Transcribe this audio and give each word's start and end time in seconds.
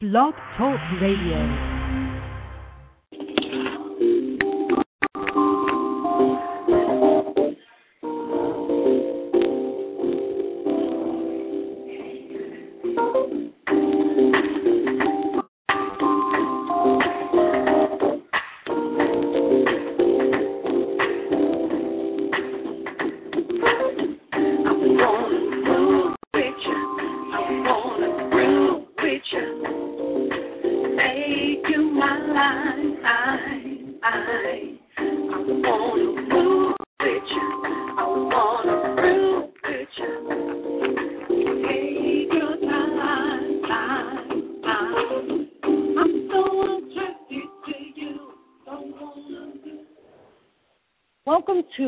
Blog 0.00 0.32
Talk 0.56 0.78
Radio. 1.00 1.87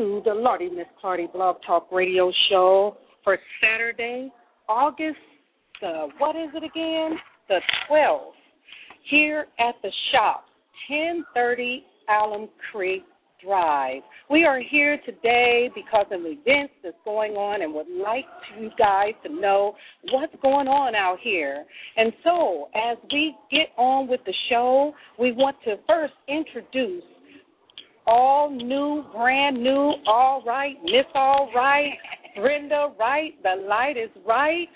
To 0.01 0.19
the 0.25 0.33
Lardy 0.33 0.67
Miss 0.67 0.87
Clardy 1.03 1.31
Blog 1.31 1.57
Talk 1.65 1.91
Radio 1.91 2.31
Show 2.49 2.97
for 3.23 3.37
Saturday, 3.61 4.31
August 4.67 5.19
the 5.79 6.07
what 6.17 6.35
is 6.35 6.49
it 6.55 6.63
again? 6.63 7.19
The 7.47 7.59
12th, 7.87 8.31
here 9.11 9.45
at 9.59 9.75
the 9.83 9.91
shop, 10.11 10.45
1030 10.89 11.83
Alum 12.09 12.49
Creek 12.71 13.03
Drive. 13.45 14.01
We 14.27 14.43
are 14.43 14.59
here 14.59 14.99
today 15.05 15.69
because 15.75 16.07
of 16.11 16.21
events 16.21 16.73
that's 16.83 16.97
going 17.05 17.33
on 17.33 17.61
and 17.61 17.71
would 17.71 17.85
like 18.03 18.25
you 18.59 18.71
guys 18.79 19.13
to 19.23 19.31
know 19.31 19.75
what's 20.11 20.33
going 20.41 20.67
on 20.67 20.95
out 20.95 21.17
here. 21.21 21.63
And 21.97 22.11
so, 22.23 22.69
as 22.73 22.97
we 23.13 23.35
get 23.51 23.69
on 23.77 24.07
with 24.07 24.21
the 24.25 24.33
show, 24.49 24.93
we 25.19 25.31
want 25.31 25.57
to 25.65 25.75
first 25.87 26.13
introduce 26.27 27.03
all 28.11 28.49
new, 28.49 29.05
brand 29.13 29.63
new, 29.63 29.93
all 30.05 30.43
right, 30.45 30.75
Miss 30.83 31.05
All 31.15 31.49
Right, 31.55 31.93
Brenda 32.35 32.89
Wright, 32.99 33.31
the 33.41 33.65
light 33.67 33.95
is 33.95 34.09
right 34.27 34.67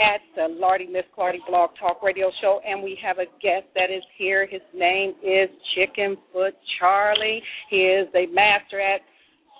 at 0.00 0.20
the 0.34 0.54
Lardy 0.58 0.86
Miss 0.86 1.04
Clardy 1.16 1.38
Blog 1.46 1.70
Talk 1.78 2.02
Radio 2.02 2.30
Show, 2.40 2.60
and 2.66 2.82
we 2.82 2.98
have 3.04 3.18
a 3.18 3.26
guest 3.42 3.66
that 3.74 3.90
is 3.94 4.02
here. 4.16 4.46
His 4.50 4.62
name 4.74 5.10
is 5.22 5.50
Chickenfoot 5.76 6.52
Charlie. 6.78 7.42
He 7.68 7.76
is 7.76 8.08
a 8.14 8.32
master 8.32 8.80
at 8.80 9.00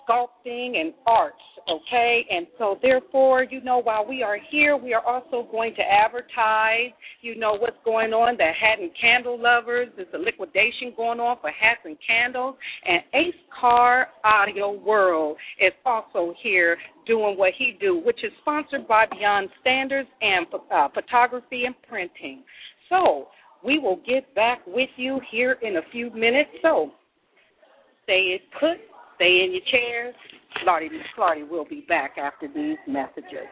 sculpting 0.08 0.76
and 0.76 0.92
arts, 1.06 1.36
okay? 1.68 2.24
And 2.30 2.46
so, 2.58 2.78
therefore, 2.80 3.44
you 3.44 3.60
know, 3.62 3.80
while 3.82 4.06
we 4.06 4.22
are 4.22 4.38
here, 4.50 4.76
we 4.76 4.94
are 4.94 5.04
also 5.04 5.48
going 5.50 5.74
to 5.74 5.82
advertise, 5.82 6.92
you 7.20 7.38
know, 7.38 7.56
what's 7.58 7.76
going 7.84 8.12
on. 8.12 8.36
The 8.36 8.44
Hat 8.44 8.80
and 8.80 8.90
Candle 9.00 9.40
Lovers, 9.40 9.88
there's 9.96 10.08
a 10.14 10.18
liquidation 10.18 10.92
going 10.96 11.20
on 11.20 11.36
for 11.40 11.50
hats 11.50 11.80
and 11.84 11.96
candles. 12.06 12.56
And 12.84 13.00
Ace 13.14 13.40
Car 13.60 14.08
Audio 14.24 14.72
World 14.72 15.36
is 15.60 15.72
also 15.84 16.34
here 16.42 16.76
doing 17.06 17.36
what 17.36 17.52
he 17.58 17.76
do, 17.80 18.00
which 18.04 18.22
is 18.24 18.32
sponsored 18.40 18.86
by 18.88 19.06
Beyond 19.10 19.48
Standards 19.60 20.08
and 20.20 20.46
uh, 20.72 20.88
Photography 20.94 21.64
and 21.64 21.74
Printing. 21.88 22.42
So, 22.88 23.28
we 23.64 23.78
will 23.80 24.00
get 24.06 24.34
back 24.36 24.60
with 24.66 24.88
you 24.96 25.20
here 25.32 25.56
in 25.62 25.76
a 25.76 25.80
few 25.90 26.10
minutes. 26.10 26.50
So, 26.62 26.92
stay 28.04 28.40
put 28.58 28.78
Stay 29.18 29.42
in 29.44 29.50
your 29.50 29.62
chairs. 29.68 30.14
Clardy 30.64 30.92
Miss 30.92 31.02
Clardy 31.18 31.48
will 31.48 31.64
be 31.64 31.84
back 31.88 32.12
after 32.18 32.46
these 32.46 32.78
messages. 32.86 33.48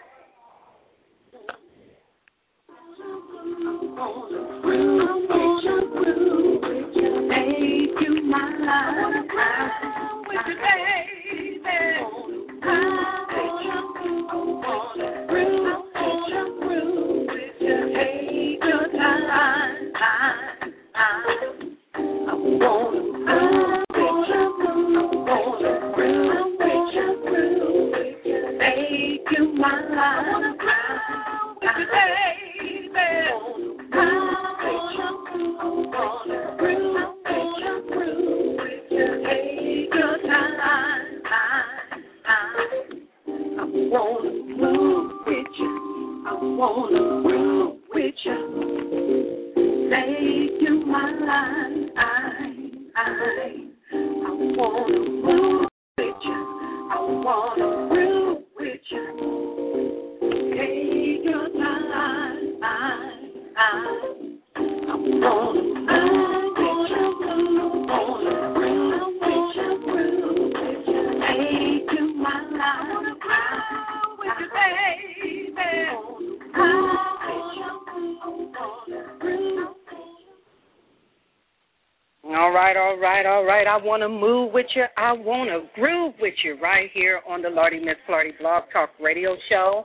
I 83.67 83.77
want 83.83 84.03
to 84.03 84.09
move 84.09 84.53
with 84.53 84.67
you. 84.75 84.85
I 84.97 85.13
want 85.13 85.51
to 85.51 85.69
groove 85.79 86.15
with 86.21 86.35
you 86.45 86.59
right 86.61 86.91
here 86.95 87.21
on 87.29 87.43
the 87.43 87.51
Lardy 87.51 87.81
Miss 87.81 87.97
Clardy 88.09 88.39
Blog 88.39 88.65
Talk 88.73 88.91
Radio 89.01 89.37
Show. 89.49 89.85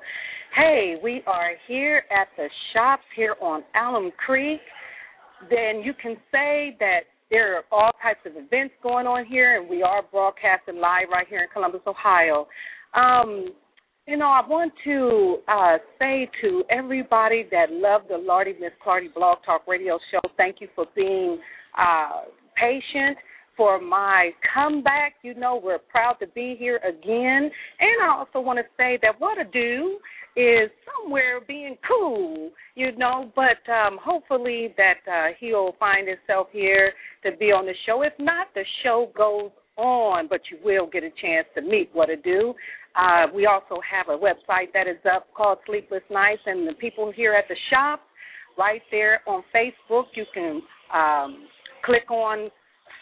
Hey, 0.56 0.96
we 1.04 1.24
are 1.28 1.52
here 1.68 2.04
at 2.12 2.28
the 2.38 2.48
shops 2.74 3.04
here 3.16 3.36
on 3.42 3.64
Alum 3.76 4.12
Creek. 4.24 4.60
Then 5.50 5.82
you 5.84 5.94
can 6.02 6.16
say 6.32 6.76
that 6.80 7.02
there 7.30 7.58
are 7.58 7.64
all 7.72 7.92
types 8.04 8.20
of 8.26 8.34
events 8.34 8.74
going 8.84 9.08
on 9.08 9.26
here, 9.26 9.60
and 9.60 9.70
we 9.70 9.82
are 9.82 10.04
broadcasting 10.12 10.76
live 10.76 11.08
right 11.12 11.28
here 11.30 11.42
in 11.42 11.48
Columbus, 11.54 11.82
Ohio. 11.88 12.48
Um, 12.94 13.54
you 14.08 14.18
know, 14.18 14.28
I 14.28 14.46
want 14.48 14.74
to 14.84 15.38
uh, 15.48 15.78
say 15.98 16.30
to 16.42 16.64
everybody 16.70 17.48
that 17.52 17.72
loved 17.72 18.10
the 18.10 18.18
Lardy 18.18 18.56
Miss 18.60 18.72
Clardy 18.86 19.14
Blog 19.14 19.38
Talk 19.46 19.68
Radio 19.68 19.98
Show, 20.12 20.20
thank 20.38 20.58
you 20.60 20.68
for 20.76 20.86
being 20.96 21.40
uh, 21.80 22.24
patient 22.56 23.18
for 23.58 23.80
my 23.80 24.32
comeback. 24.54 25.14
You 25.24 25.34
know, 25.36 25.60
we're 25.62 25.80
proud 25.80 26.16
to 26.22 26.28
be 26.28 26.56
here 26.58 26.78
again. 26.78 27.52
And 27.80 28.04
I 28.04 28.16
also 28.18 28.40
want 28.40 28.60
to 28.60 28.66
say 28.78 28.98
that 29.02 29.20
what 29.20 29.38
I 29.38 29.44
do 29.44 30.00
is 30.36 30.70
somewhere 31.04 31.42
being 31.46 31.76
cool, 31.88 32.52
you 32.76 32.96
know, 32.98 33.32
but 33.36 33.70
um 33.72 34.00
hopefully 34.02 34.74
that 34.78 35.12
uh 35.12 35.34
he'll 35.40 35.76
find 35.78 36.08
himself 36.08 36.48
here 36.52 36.94
to 37.24 37.36
be 37.38 37.48
on 37.48 37.66
the 37.66 37.74
show. 37.86 38.02
If 38.02 38.14
not, 38.18 38.48
the 38.56 38.64
show 38.84 39.12
goes 39.16 39.52
on, 39.78 40.28
but 40.30 40.40
you 40.50 40.58
will 40.64 40.88
get 40.88 41.04
a 41.04 41.10
chance 41.22 41.48
to 41.56 41.62
meet 41.62 41.90
what 41.92 42.10
I 42.10 42.16
do. 42.16 42.54
Uh 42.96 43.28
we 43.36 43.46
also 43.46 43.82
have 43.84 44.08
a 44.08 44.18
website 44.18 44.72
that 44.74 44.88
is 44.88 44.98
up 45.14 45.28
called 45.36 45.58
Sleepless 45.66 46.04
Nights 46.10 46.42
and 46.46 46.66
the 46.66 46.74
people 46.74 47.12
here 47.14 47.34
at 47.34 47.50
the 47.50 47.58
shop 47.70 48.00
right 48.58 48.82
there 48.90 49.20
on 49.28 49.44
Facebook. 49.54 50.06
You 50.16 50.26
can 50.34 50.62
um, 50.94 51.48
click 51.84 52.10
on 52.10 52.50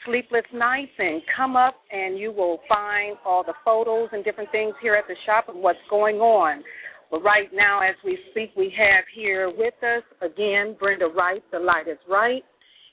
Sleepless 0.06 0.46
Nights 0.54 0.92
and 0.98 1.22
come 1.36 1.56
up, 1.56 1.76
and 1.92 2.18
you 2.18 2.32
will 2.32 2.60
find 2.68 3.18
all 3.26 3.44
the 3.44 3.54
photos 3.66 4.10
and 4.12 4.24
different 4.24 4.52
things 4.52 4.74
here 4.82 4.96
at 4.96 5.06
the 5.08 5.16
shop 5.26 5.50
and 5.50 5.62
what's 5.62 5.80
going 5.90 6.18
on. 6.18 6.64
But 7.12 7.22
right 7.24 7.50
now, 7.54 7.82
as 7.82 7.96
we 8.06 8.18
speak, 8.32 8.52
we 8.56 8.74
have 8.78 9.04
here 9.14 9.50
with 9.50 9.74
us 9.84 10.04
again 10.22 10.76
Brenda 10.80 11.08
Wright. 11.08 11.44
The 11.52 11.60
light 11.60 11.88
is 11.88 11.98
right. 12.10 12.44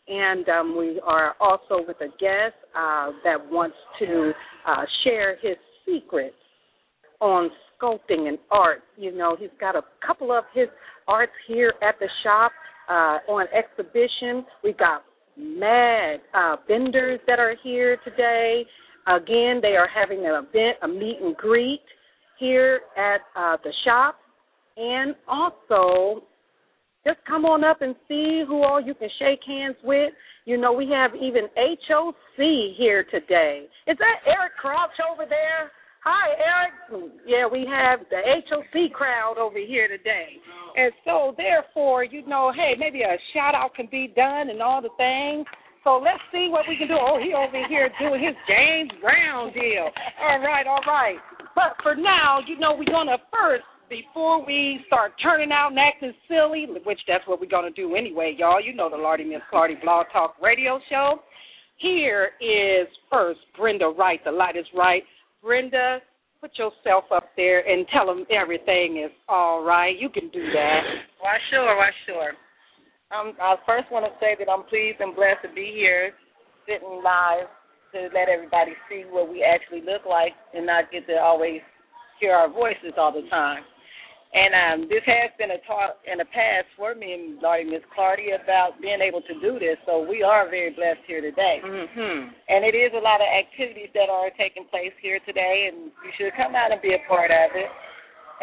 And 0.08 0.48
um, 0.48 0.78
we 0.78 1.00
are 1.04 1.34
also 1.40 1.84
with 1.86 1.96
a 2.00 2.08
guest 2.20 2.54
uh, 2.76 3.10
that 3.24 3.38
wants 3.50 3.76
to 3.98 4.32
uh, 4.66 4.84
share 5.04 5.36
his 5.42 5.56
secrets 5.84 6.36
on 7.20 7.50
sculpting 7.74 8.28
and 8.28 8.38
art. 8.50 8.82
You 8.96 9.16
know, 9.16 9.36
he's 9.38 9.50
got 9.60 9.74
a 9.74 9.82
couple 10.06 10.30
of 10.32 10.44
his 10.54 10.68
arts 11.08 11.32
here 11.48 11.74
at 11.82 11.96
the 11.98 12.08
shop 12.22 12.52
uh, 12.88 13.18
on 13.28 13.46
exhibition. 13.52 14.46
We've 14.62 14.78
got 14.78 15.02
mad 15.36 16.20
uh, 16.34 16.56
vendors 16.66 17.20
that 17.26 17.38
are 17.38 17.54
here 17.62 17.98
today. 18.04 18.64
Again, 19.06 19.60
they 19.62 19.76
are 19.76 19.88
having 19.92 20.20
an 20.20 20.34
event, 20.34 20.78
a 20.82 20.88
meet 20.88 21.18
and 21.22 21.36
greet 21.36 21.82
here 22.38 22.80
at 22.96 23.20
uh, 23.36 23.56
the 23.62 23.72
shop. 23.84 24.16
And 24.76 25.14
also, 25.28 26.24
just 27.06 27.18
come 27.26 27.44
on 27.44 27.64
up 27.64 27.82
and 27.82 27.94
see 28.08 28.42
who 28.46 28.62
all 28.62 28.80
you 28.80 28.94
can 28.94 29.08
shake 29.18 29.40
hands 29.46 29.76
with. 29.84 30.12
You 30.44 30.58
know, 30.58 30.72
we 30.72 30.88
have 30.90 31.12
even 31.14 31.44
HOC 31.56 32.14
here 32.76 33.04
today. 33.10 33.66
Is 33.86 33.96
that 33.98 34.26
Eric 34.26 34.56
Crouch 34.60 34.90
over 35.12 35.24
there? 35.28 35.70
Hi, 36.06 36.38
Eric. 36.38 37.10
Yeah, 37.26 37.50
we 37.50 37.66
have 37.66 37.98
the 38.14 38.22
HOC 38.22 38.94
crowd 38.94 39.42
over 39.42 39.58
here 39.58 39.90
today. 39.90 40.38
And 40.78 40.92
so, 41.04 41.34
therefore, 41.34 42.04
you 42.04 42.22
know, 42.30 42.52
hey, 42.54 42.78
maybe 42.78 43.02
a 43.02 43.18
shout 43.34 43.56
out 43.58 43.74
can 43.74 43.88
be 43.90 44.14
done 44.14 44.46
and 44.50 44.62
all 44.62 44.78
the 44.78 44.94
things. 44.94 45.50
So 45.82 45.98
let's 45.98 46.22
see 46.30 46.46
what 46.46 46.62
we 46.70 46.78
can 46.78 46.86
do. 46.86 46.94
Oh, 46.94 47.18
he 47.18 47.34
over 47.34 47.58
here 47.66 47.90
doing 47.98 48.22
his 48.22 48.38
James 48.46 48.94
Brown 49.02 49.50
deal. 49.50 49.90
All 50.22 50.38
right, 50.46 50.66
all 50.70 50.86
right. 50.86 51.18
But 51.58 51.74
for 51.82 51.96
now, 51.96 52.38
you 52.46 52.54
know, 52.54 52.78
we're 52.78 52.86
going 52.86 53.10
to 53.10 53.18
first 53.34 53.66
before 53.90 54.46
we 54.46 54.78
start 54.86 55.10
turning 55.20 55.50
out 55.50 55.74
and 55.74 55.78
acting 55.82 56.14
silly, 56.30 56.66
which 56.86 57.00
that's 57.08 57.26
what 57.26 57.40
we're 57.40 57.50
going 57.50 57.66
to 57.66 57.74
do 57.74 57.96
anyway, 57.96 58.32
y'all. 58.38 58.62
You 58.62 58.74
know 58.78 58.88
the 58.88 58.96
Lardy 58.96 59.24
Miss 59.24 59.42
Clardy 59.52 59.74
Blog 59.82 60.06
Talk 60.12 60.36
radio 60.40 60.78
show. 60.88 61.18
Here 61.78 62.30
is 62.38 62.86
first 63.10 63.40
Brenda 63.58 63.90
Wright. 63.90 64.22
The 64.24 64.30
light 64.30 64.56
is 64.56 64.66
right. 64.72 65.02
Brenda, 65.46 66.02
put 66.40 66.50
yourself 66.58 67.04
up 67.14 67.31
there 67.37 67.62
and 67.62 67.87
tell 67.94 68.06
them 68.06 68.26
everything 68.34 68.98
is 68.98 69.14
all 69.28 69.62
right. 69.62 69.94
You 69.94 70.10
can 70.10 70.28
do 70.31 70.43
that. 70.43 70.81
Why, 71.22 71.38
sure, 71.50 71.76
why, 71.76 71.90
sure. 72.04 72.34
Um, 73.14 73.38
I 73.40 73.54
first 73.62 73.87
want 73.93 74.04
to 74.04 74.12
say 74.19 74.34
that 74.34 74.50
I'm 74.50 74.66
pleased 74.66 74.98
and 74.98 75.14
blessed 75.14 75.46
to 75.46 75.54
be 75.54 75.70
here, 75.72 76.10
sitting 76.66 77.00
live 77.04 77.46
to 77.94 78.10
let 78.10 78.26
everybody 78.26 78.75
see 78.90 79.04
what 79.08 79.31
we 79.31 79.46
actually 79.46 79.87
look 79.87 80.02
like 80.02 80.34
and 80.52 80.66
not 80.66 80.90
get 80.90 81.06
to 81.06 81.14
always 81.14 81.62
hear 82.19 82.34
our 82.34 82.50
voices 82.50 82.99
all 82.99 83.12
the 83.14 83.28
time. 83.31 83.62
And 84.36 84.52
um, 84.52 84.78
this 84.92 85.00
has 85.08 85.32
been 85.40 85.48
a 85.48 85.60
talk 85.64 85.96
in 86.04 86.20
the 86.20 86.28
past 86.28 86.68
for 86.76 86.92
me 86.92 87.16
and 87.16 87.40
Lardy 87.40 87.72
Miss 87.72 87.80
Clardy 87.88 88.36
about 88.36 88.76
being 88.84 89.00
able 89.00 89.24
to 89.24 89.34
do 89.40 89.56
this. 89.56 89.80
So 89.88 90.04
we 90.04 90.20
are 90.20 90.44
very 90.52 90.76
blessed 90.76 91.08
here 91.08 91.24
today. 91.24 91.64
Mm-hmm. 91.64 92.36
And 92.52 92.60
it 92.60 92.76
is 92.76 92.92
a 92.92 93.00
lot 93.00 93.24
of 93.24 93.28
activities 93.32 93.88
that 93.96 94.12
are 94.12 94.28
taking 94.36 94.68
place 94.68 94.92
here 95.00 95.24
today, 95.24 95.72
and 95.72 95.88
you 96.04 96.12
should 96.20 96.36
come 96.36 96.52
out 96.52 96.68
and 96.68 96.84
be 96.84 96.92
a 96.92 97.00
part 97.08 97.32
of 97.32 97.56
it. 97.56 97.72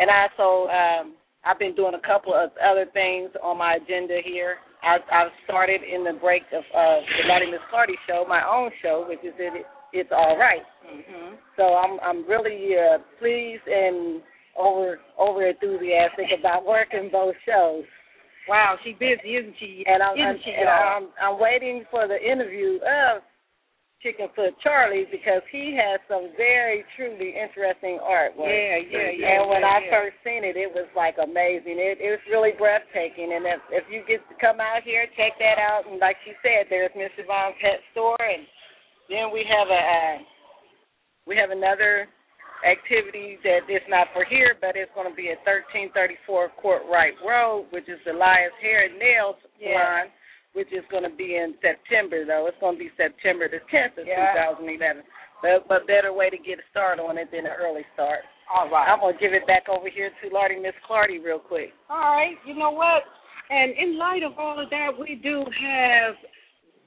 And 0.02 0.10
also, 0.10 0.66
um, 0.74 1.14
I've 1.46 1.62
been 1.62 1.78
doing 1.78 1.94
a 1.94 2.02
couple 2.02 2.34
of 2.34 2.50
other 2.58 2.90
things 2.90 3.30
on 3.46 3.62
my 3.62 3.78
agenda 3.78 4.18
here. 4.26 4.58
I, 4.82 4.98
I've 4.98 5.34
started 5.46 5.86
in 5.86 6.02
the 6.02 6.18
break 6.18 6.42
of 6.58 6.66
uh, 6.74 7.06
the 7.06 7.30
Lardy 7.30 7.54
Miss 7.54 7.62
Clardy 7.70 8.02
show, 8.10 8.26
my 8.26 8.42
own 8.42 8.74
show, 8.82 9.06
which 9.06 9.22
is 9.22 9.38
it, 9.38 9.62
it's 9.94 10.10
all 10.10 10.42
right. 10.42 10.66
Mm-hmm. 10.90 11.38
So 11.56 11.78
I'm 11.78 12.02
I'm 12.02 12.28
really 12.28 12.74
uh, 12.74 12.98
pleased 13.22 13.64
and 13.70 14.26
over 14.58 15.00
over 15.18 15.48
enthusiastic 15.48 16.28
about 16.38 16.66
working 16.66 17.10
both 17.12 17.36
shows. 17.46 17.84
Wow, 18.48 18.76
she 18.84 18.92
busy, 18.94 19.40
isn't 19.40 19.56
she? 19.60 19.84
And 19.88 20.04
I'm, 20.04 20.16
isn't 20.20 20.28
I'm, 20.28 20.40
she, 20.44 20.52
and? 20.52 20.70
I'm 20.70 21.06
I'm 21.22 21.40
waiting 21.40 21.86
for 21.90 22.08
the 22.08 22.20
interview 22.20 22.76
of 22.84 23.24
Chickenfoot 24.04 24.60
Charlie 24.60 25.08
because 25.08 25.40
he 25.48 25.80
has 25.80 26.04
some 26.12 26.36
very 26.36 26.84
truly 27.00 27.32
interesting 27.32 28.04
artwork. 28.04 28.52
Yeah, 28.52 28.84
yeah, 28.84 29.10
yeah. 29.16 29.40
And 29.40 29.48
when 29.48 29.64
yeah, 29.64 29.72
I 29.72 29.78
yeah. 29.80 29.96
first 29.96 30.20
seen 30.28 30.44
it, 30.44 30.60
it 30.60 30.68
was 30.76 30.92
like 30.92 31.16
amazing. 31.24 31.80
It 31.80 32.04
it 32.04 32.12
was 32.12 32.24
really 32.28 32.52
breathtaking. 32.60 33.32
And 33.32 33.48
if 33.48 33.62
if 33.72 33.86
you 33.88 34.04
get 34.04 34.20
to 34.28 34.36
come 34.44 34.60
out 34.60 34.84
here, 34.84 35.08
check 35.16 35.40
that 35.40 35.56
out. 35.56 35.88
And 35.88 36.04
like 36.04 36.20
she 36.28 36.36
said, 36.44 36.68
there's 36.68 36.92
Miss 37.00 37.16
Yvonne's 37.16 37.56
Pet 37.64 37.80
Store, 37.96 38.20
and 38.20 38.44
then 39.08 39.32
we 39.32 39.48
have 39.48 39.72
a 39.72 39.82
uh, 39.82 40.16
we 41.24 41.40
have 41.40 41.56
another 41.56 42.12
activity 42.66 43.38
that 43.44 43.68
is 43.70 43.84
not 43.92 44.08
for 44.16 44.26
here, 44.26 44.56
but 44.60 44.76
it's 44.76 44.92
going 44.96 45.10
to 45.10 45.16
be 45.16 45.30
at 45.30 45.40
1334 45.46 46.56
Courtright 46.58 47.20
Road, 47.22 47.68
which 47.72 47.88
is 47.92 48.00
Elias 48.08 48.56
Hair 48.64 48.88
and 48.90 48.96
Nails 48.98 49.36
Yeah. 49.60 49.76
Salon, 49.76 50.08
which 50.56 50.72
is 50.72 50.84
going 50.90 51.04
to 51.04 51.14
be 51.16 51.36
in 51.36 51.56
September, 51.62 52.26
though. 52.26 52.48
It's 52.48 52.58
going 52.60 52.76
to 52.76 52.84
be 52.84 52.92
September 52.96 53.48
the 53.52 53.60
10th 53.70 53.98
of 54.00 54.08
Yeah. 54.08 54.54
2011. 54.56 55.04
But, 55.44 55.68
but 55.68 55.88
better 55.88 56.14
way 56.16 56.30
to 56.32 56.38
get 56.40 56.60
a 56.60 56.66
start 56.72 57.00
on 57.04 57.18
it 57.20 57.28
than 57.32 57.46
an 57.46 57.52
early 57.60 57.84
start. 57.94 58.24
All 58.48 58.70
right. 58.72 58.88
I'm 58.88 59.00
going 59.00 59.16
to 59.16 59.20
give 59.20 59.34
it 59.34 59.46
back 59.46 59.68
over 59.68 59.90
here 59.92 60.08
to 60.10 60.26
Lardy 60.32 60.60
Miss 60.60 60.76
Clardy 60.88 61.20
real 61.24 61.40
quick. 61.40 61.76
All 61.90 62.16
right, 62.16 62.36
you 62.48 62.56
know 62.56 62.72
what? 62.72 63.04
And 63.50 63.74
in 63.76 63.98
light 64.00 64.24
of 64.24 64.40
all 64.40 64.56
of 64.62 64.70
that, 64.70 64.92
we 64.98 65.20
do 65.22 65.44
have 65.44 66.16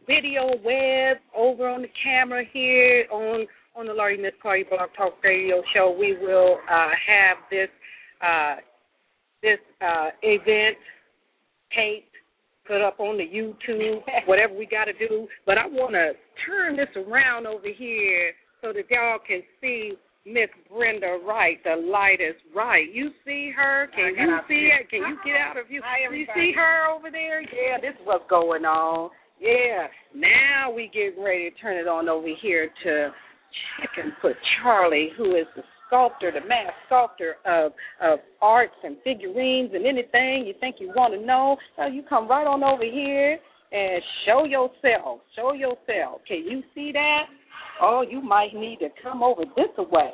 video 0.07 0.57
web 0.65 1.19
over 1.37 1.69
on 1.69 1.83
the 1.83 1.93
camera 2.03 2.45
here 2.53 3.05
on 3.11 3.47
on 3.77 3.87
the 3.87 3.93
Lardy 3.93 4.17
Miss 4.17 4.33
Clardy 4.43 4.69
Blog 4.69 4.89
Talk 4.97 5.23
Radio 5.23 5.63
Show. 5.75 5.95
We 5.99 6.17
will 6.21 6.57
uh, 6.71 6.89
have 7.07 7.37
this 7.51 7.69
uh, 8.25 8.57
this 9.43 9.59
uh, 9.83 10.09
event 10.23 10.79
taped, 11.77 12.17
put 12.67 12.81
up 12.81 12.99
on 13.01 13.19
the 13.19 13.25
YouTube, 13.25 14.01
whatever 14.27 14.57
we 14.57 14.67
got 14.67 14.85
to 14.85 14.95
do. 14.95 15.29
But 15.45 15.59
I 15.59 15.67
want 15.67 15.93
to 15.93 16.13
turn 16.47 16.77
this 16.77 16.89
around 16.97 17.47
over 17.47 17.69
here 17.77 18.33
so 18.63 18.73
that 18.73 18.85
y'all 18.91 19.19
can 19.25 19.43
see 19.61 19.93
Miss 20.25 20.49
Brenda 20.73 21.19
Wright. 21.27 21.63
The 21.63 21.77
light 21.77 22.21
is 22.21 22.35
right. 22.55 22.87
You 22.91 23.11
see 23.27 23.53
her? 23.55 23.89
Can 23.95 24.17
you 24.17 24.39
see 24.49 24.71
her? 24.73 24.85
Can 24.89 25.01
you 25.01 25.19
get 25.23 25.37
out 25.37 25.59
of 25.59 25.71
you? 25.71 25.83
Hi, 25.85 26.13
you 26.13 26.27
see 26.35 26.53
her 26.57 26.87
over 26.97 27.11
there? 27.11 27.43
Yeah, 27.43 27.79
this 27.81 27.93
is 27.93 28.07
what's 28.07 28.25
going 28.31 28.65
on. 28.65 29.11
Yeah. 29.39 29.87
Now 30.15 30.73
we 30.75 30.91
getting 30.93 31.23
ready 31.23 31.51
to 31.51 31.57
turn 31.59 31.77
it 31.77 31.87
on 31.87 32.09
over 32.09 32.27
here 32.41 32.71
to 32.85 33.13
Chicken 33.81 34.13
Foot 34.23 34.37
Charlie, 34.63 35.11
who 35.17 35.37
is 35.37 35.47
the 35.55 35.63
sculptor, 35.87 36.33
the 36.33 36.47
master 36.47 36.73
sculptor 36.87 37.37
of 37.45 37.73
of 38.03 38.19
arts 38.41 38.75
and 38.83 38.97
figurines 39.05 39.71
and 39.75 39.87
anything 39.87 40.45
you 40.47 40.55
think 40.61 40.77
you 40.79 40.93
want 40.97 41.15
to 41.15 41.25
know. 41.25 41.57
So 41.77 41.87
you 41.87 42.03
come 42.09 42.29
right 42.29 42.47
on 42.47 42.63
over 42.65 42.85
here 42.85 43.39
and 43.73 44.03
show 44.27 44.45
yourself. 44.45 45.21
Show 45.35 45.53
yourself. 45.53 46.23
Can 46.27 46.45
you 46.45 46.63
see 46.75 46.93
that? 46.93 47.25
Oh, 47.81 48.05
you 48.09 48.21
might 48.21 48.55
need 48.55 48.79
to 48.81 48.89
come 49.03 49.23
over 49.23 49.45
this 49.57 49.71
way. 49.91 50.13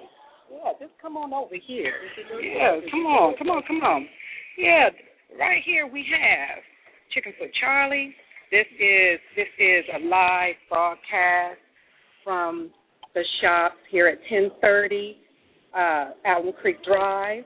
Yeah, 0.51 0.73
just 0.79 0.93
come 1.01 1.17
on 1.17 1.33
over 1.33 1.55
here. 1.67 1.95
Yeah, 2.43 2.81
come 2.91 3.07
on, 3.07 3.35
come 3.39 3.49
on, 3.49 3.63
come 3.67 3.83
on. 3.83 4.07
Yeah, 4.59 4.91
right 5.39 5.63
here 5.65 5.87
we 5.87 6.05
have 6.11 6.59
Chicken 7.15 7.33
Foot 7.39 7.51
Charlie. 7.61 8.15
This 8.51 8.67
is 8.79 9.19
this 9.35 9.49
is 9.59 9.85
a 9.97 10.07
live 10.07 10.57
broadcast 10.69 11.59
from 12.23 12.71
the 13.15 13.25
shop 13.41 13.73
here 13.91 14.09
at 14.09 14.19
1030 14.31 15.17
uh, 15.77 16.11
Alum 16.27 16.53
Creek 16.61 16.83
Drive. 16.85 17.45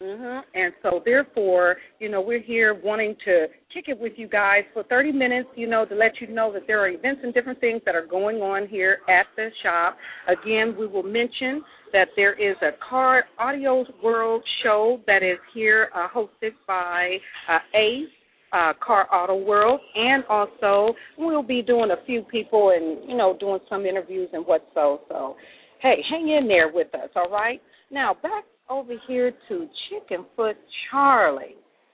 hmm 0.00 0.38
And 0.54 0.72
so, 0.82 1.02
therefore, 1.04 1.76
you 1.98 2.08
know, 2.08 2.20
we're 2.20 2.42
here 2.42 2.80
wanting 2.82 3.16
to 3.24 3.46
kick 3.72 3.86
it 3.88 3.98
with 3.98 4.12
you 4.16 4.28
guys 4.28 4.62
for 4.72 4.82
30 4.84 5.12
minutes, 5.12 5.48
you 5.56 5.68
know, 5.68 5.84
to 5.84 5.94
let 5.94 6.12
you 6.20 6.28
know 6.28 6.52
that 6.52 6.62
there 6.66 6.80
are 6.80 6.88
events 6.88 7.20
and 7.24 7.34
different 7.34 7.60
things 7.60 7.82
that 7.84 7.94
are 7.94 8.06
going 8.06 8.36
on 8.36 8.68
here 8.68 8.98
at 9.08 9.26
the 9.36 9.48
shop. 9.62 9.96
Again, 10.28 10.76
we 10.78 10.86
will 10.86 11.02
mention 11.02 11.62
that 11.92 12.08
there 12.16 12.34
is 12.34 12.56
a 12.62 12.70
Car 12.88 13.24
Audio 13.38 13.84
World 14.02 14.42
show 14.62 15.00
that 15.06 15.22
is 15.22 15.38
here 15.54 15.88
uh, 15.94 16.06
hosted 16.14 16.52
by 16.66 17.16
uh, 17.48 17.58
Ace 17.74 18.08
uh, 18.52 18.72
Car 18.84 19.06
Audio 19.12 19.36
World, 19.44 19.80
and 19.94 20.24
also 20.28 20.94
we'll 21.16 21.42
be 21.42 21.62
doing 21.62 21.90
a 21.90 22.04
few 22.06 22.22
people 22.22 22.72
and 22.74 23.08
you 23.08 23.16
know 23.16 23.36
doing 23.38 23.60
some 23.68 23.86
interviews 23.86 24.28
and 24.32 24.46
what 24.46 24.66
so. 24.74 25.00
So, 25.08 25.36
hey, 25.80 26.02
hang 26.10 26.28
in 26.28 26.48
there 26.48 26.70
with 26.72 26.94
us, 26.94 27.10
all 27.16 27.30
right? 27.30 27.60
Now 27.90 28.14
back 28.22 28.44
over 28.70 28.94
here 29.06 29.32
to 29.48 29.66
Chicken 29.88 30.26
Foot 30.36 30.56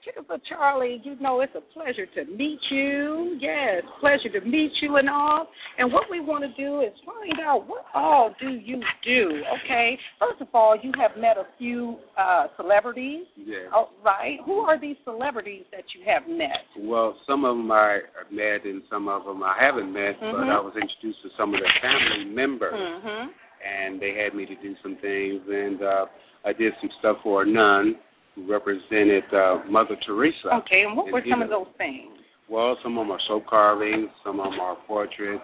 Chickenfoot 0.05 0.41
Charlie, 0.47 1.01
you 1.03 1.15
know 1.19 1.41
it's 1.41 1.53
a 1.55 1.61
pleasure 1.73 2.05
to 2.05 2.31
meet 2.31 2.59
you. 2.69 3.37
Yes, 3.41 3.83
pleasure 3.99 4.29
to 4.39 4.45
meet 4.45 4.71
you 4.81 4.97
and 4.97 5.09
all. 5.09 5.47
And 5.79 5.91
what 5.91 6.03
we 6.11 6.19
want 6.19 6.43
to 6.43 6.61
do 6.61 6.81
is 6.81 6.93
find 7.05 7.39
out 7.43 7.67
what 7.67 7.85
all 7.93 8.33
do 8.39 8.49
you 8.49 8.81
do, 9.03 9.41
okay? 9.63 9.97
First 10.19 10.41
of 10.41 10.47
all, 10.53 10.77
you 10.81 10.91
have 10.99 11.19
met 11.19 11.37
a 11.37 11.45
few 11.57 11.97
uh, 12.17 12.47
celebrities. 12.55 13.25
Yeah. 13.35 13.69
Oh, 13.73 13.89
right. 14.03 14.37
Who 14.45 14.59
are 14.59 14.79
these 14.79 14.97
celebrities 15.03 15.63
that 15.71 15.83
you 15.97 16.05
have 16.05 16.27
met? 16.29 16.61
Well, 16.79 17.15
some 17.27 17.43
of 17.43 17.57
them 17.57 17.71
I 17.71 17.99
met 18.31 18.65
and 18.65 18.83
some 18.89 19.07
of 19.07 19.25
them 19.25 19.41
I 19.43 19.55
haven't 19.59 19.91
met, 19.91 20.19
but 20.19 20.35
Mhm. 20.35 20.49
I 20.55 20.59
was 20.61 20.73
introduced 20.75 21.21
to 21.23 21.29
some 21.37 21.53
of 21.53 21.59
their 21.59 21.73
family 21.81 22.25
members, 22.25 22.73
Mm-hmm. 22.73 23.31
and 23.65 23.99
they 23.99 24.13
had 24.13 24.35
me 24.35 24.45
to 24.45 24.55
do 24.55 24.75
some 24.83 24.95
things, 24.97 25.41
and 25.49 25.81
uh, 25.81 26.05
I 26.45 26.53
did 26.53 26.73
some 26.79 26.91
stuff 26.99 27.17
for 27.23 27.41
a 27.41 27.45
nun 27.45 27.95
who 28.35 28.51
represented 28.51 29.23
uh, 29.33 29.59
Mother 29.69 29.95
Teresa. 30.05 30.53
Okay, 30.63 30.83
and 30.87 30.95
what 30.95 31.11
were 31.11 31.23
some 31.29 31.41
of 31.41 31.49
those 31.49 31.67
things? 31.77 32.11
Well, 32.49 32.77
some 32.83 32.97
of 32.97 33.07
them 33.07 33.11
are 33.11 33.19
soap 33.27 33.47
carvings, 33.47 34.09
some 34.23 34.39
of 34.39 34.51
them 34.51 34.59
are 34.59 34.77
portraits, 34.87 35.43